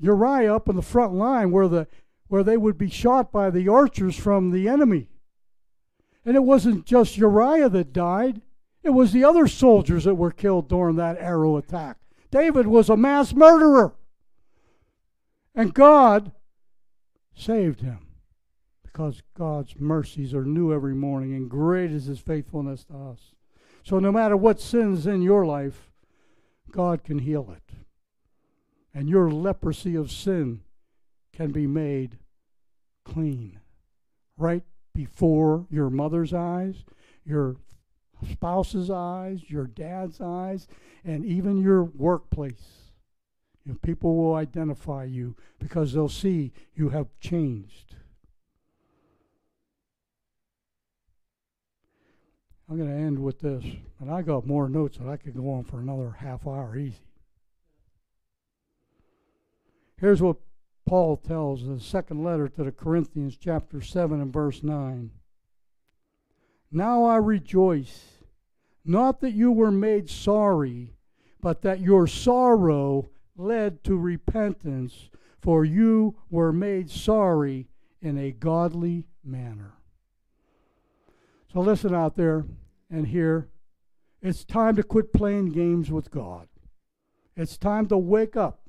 [0.00, 1.86] Uriah up in the front line where the
[2.28, 5.08] where they would be shot by the archers from the enemy.
[6.24, 8.40] And it wasn't just Uriah that died.
[8.84, 11.96] It was the other soldiers that were killed during that arrow attack.
[12.30, 13.94] David was a mass murderer.
[15.54, 16.32] And God
[17.34, 18.06] saved him
[18.82, 23.32] because God's mercies are new every morning and great is his faithfulness to us.
[23.82, 25.90] So no matter what sin's in your life,
[26.70, 27.76] God can heal it.
[28.92, 30.60] And your leprosy of sin
[31.32, 32.18] can be made
[33.04, 33.60] clean
[34.36, 34.62] right
[34.92, 36.84] before your mother's eyes,
[37.24, 37.56] your
[38.30, 40.68] spouse's eyes, your dad's eyes,
[41.04, 42.92] and even your workplace.
[43.66, 47.96] And people will identify you because they'll see you have changed.
[52.68, 53.64] I'm going to end with this,
[54.00, 56.96] and I got more notes that I could go on for another half hour easy.
[59.98, 60.36] Here's what
[60.86, 65.10] Paul tells in the second letter to the Corinthians, chapter 7 and verse 9.
[66.76, 68.18] Now I rejoice,
[68.84, 70.96] not that you were made sorry,
[71.40, 75.08] but that your sorrow led to repentance,
[75.40, 77.68] for you were made sorry
[78.02, 79.74] in a godly manner.
[81.52, 82.44] So listen out there
[82.90, 83.48] and hear.
[84.20, 86.48] It's time to quit playing games with God.
[87.36, 88.68] It's time to wake up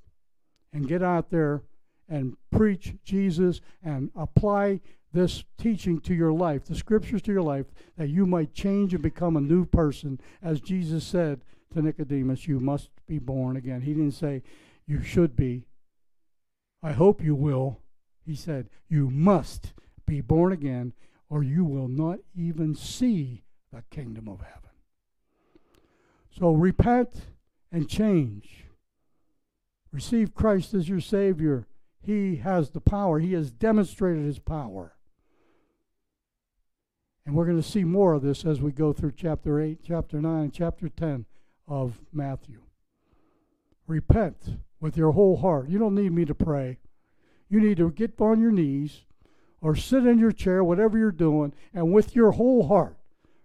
[0.72, 1.64] and get out there
[2.08, 4.82] and preach Jesus and apply
[5.16, 7.66] this teaching to your life, the scriptures to your life,
[7.98, 10.20] that you might change and become a new person.
[10.44, 11.42] As Jesus said
[11.74, 13.82] to Nicodemus, you must be born again.
[13.82, 14.44] He didn't say
[14.86, 15.66] you should be.
[16.84, 17.80] I hope you will.
[18.26, 19.74] He said, you must
[20.06, 20.94] be born again,
[21.30, 24.62] or you will not even see the kingdom of heaven.
[26.38, 27.22] So repent
[27.72, 28.66] and change.
[29.92, 31.68] Receive Christ as your Savior
[32.06, 33.20] he has the power.
[33.20, 34.95] He has demonstrated his power.
[37.26, 40.22] And we're going to see more of this as we go through chapter 8, chapter
[40.22, 41.26] 9, chapter 10
[41.68, 42.62] of Matthew.
[43.88, 45.70] Repent with your whole heart.
[45.70, 46.78] You don't need me to pray.
[47.50, 49.06] You need to get on your knees
[49.62, 52.98] or sit in your chair, whatever you're doing, and with your whole heart,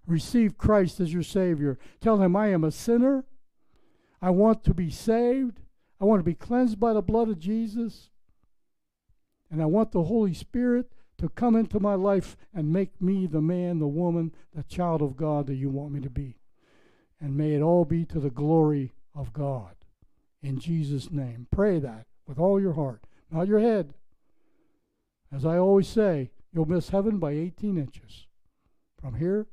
[0.06, 1.78] receive Christ as your Savior.
[2.00, 3.24] Tell him, I am a sinner.
[4.20, 5.60] I want to be saved.
[6.00, 8.10] I want to be cleansed by the blood of Jesus.
[9.50, 13.42] And I want the Holy Spirit to come into my life and make me the
[13.42, 16.38] man, the woman, the child of God that you want me to be.
[17.20, 19.76] And may it all be to the glory of God.
[20.42, 21.46] In Jesus' name.
[21.50, 23.92] Pray that with all your heart, not your head.
[25.30, 28.26] As I always say, you'll miss heaven by 18 inches
[28.98, 29.46] from here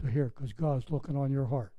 [0.00, 1.72] to here because God's looking on your heart.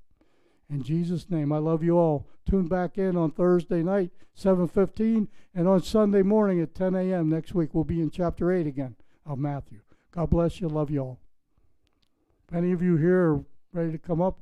[0.69, 2.27] In Jesus' name, I love you all.
[2.49, 7.29] Tune back in on Thursday night, 7.15, and on Sunday morning at 10 a.m.
[7.29, 7.69] next week.
[7.73, 9.79] We'll be in chapter 8 again of Matthew.
[10.11, 10.67] God bless you.
[10.67, 11.19] Love you all.
[12.47, 14.39] If any of you here are ready to come up,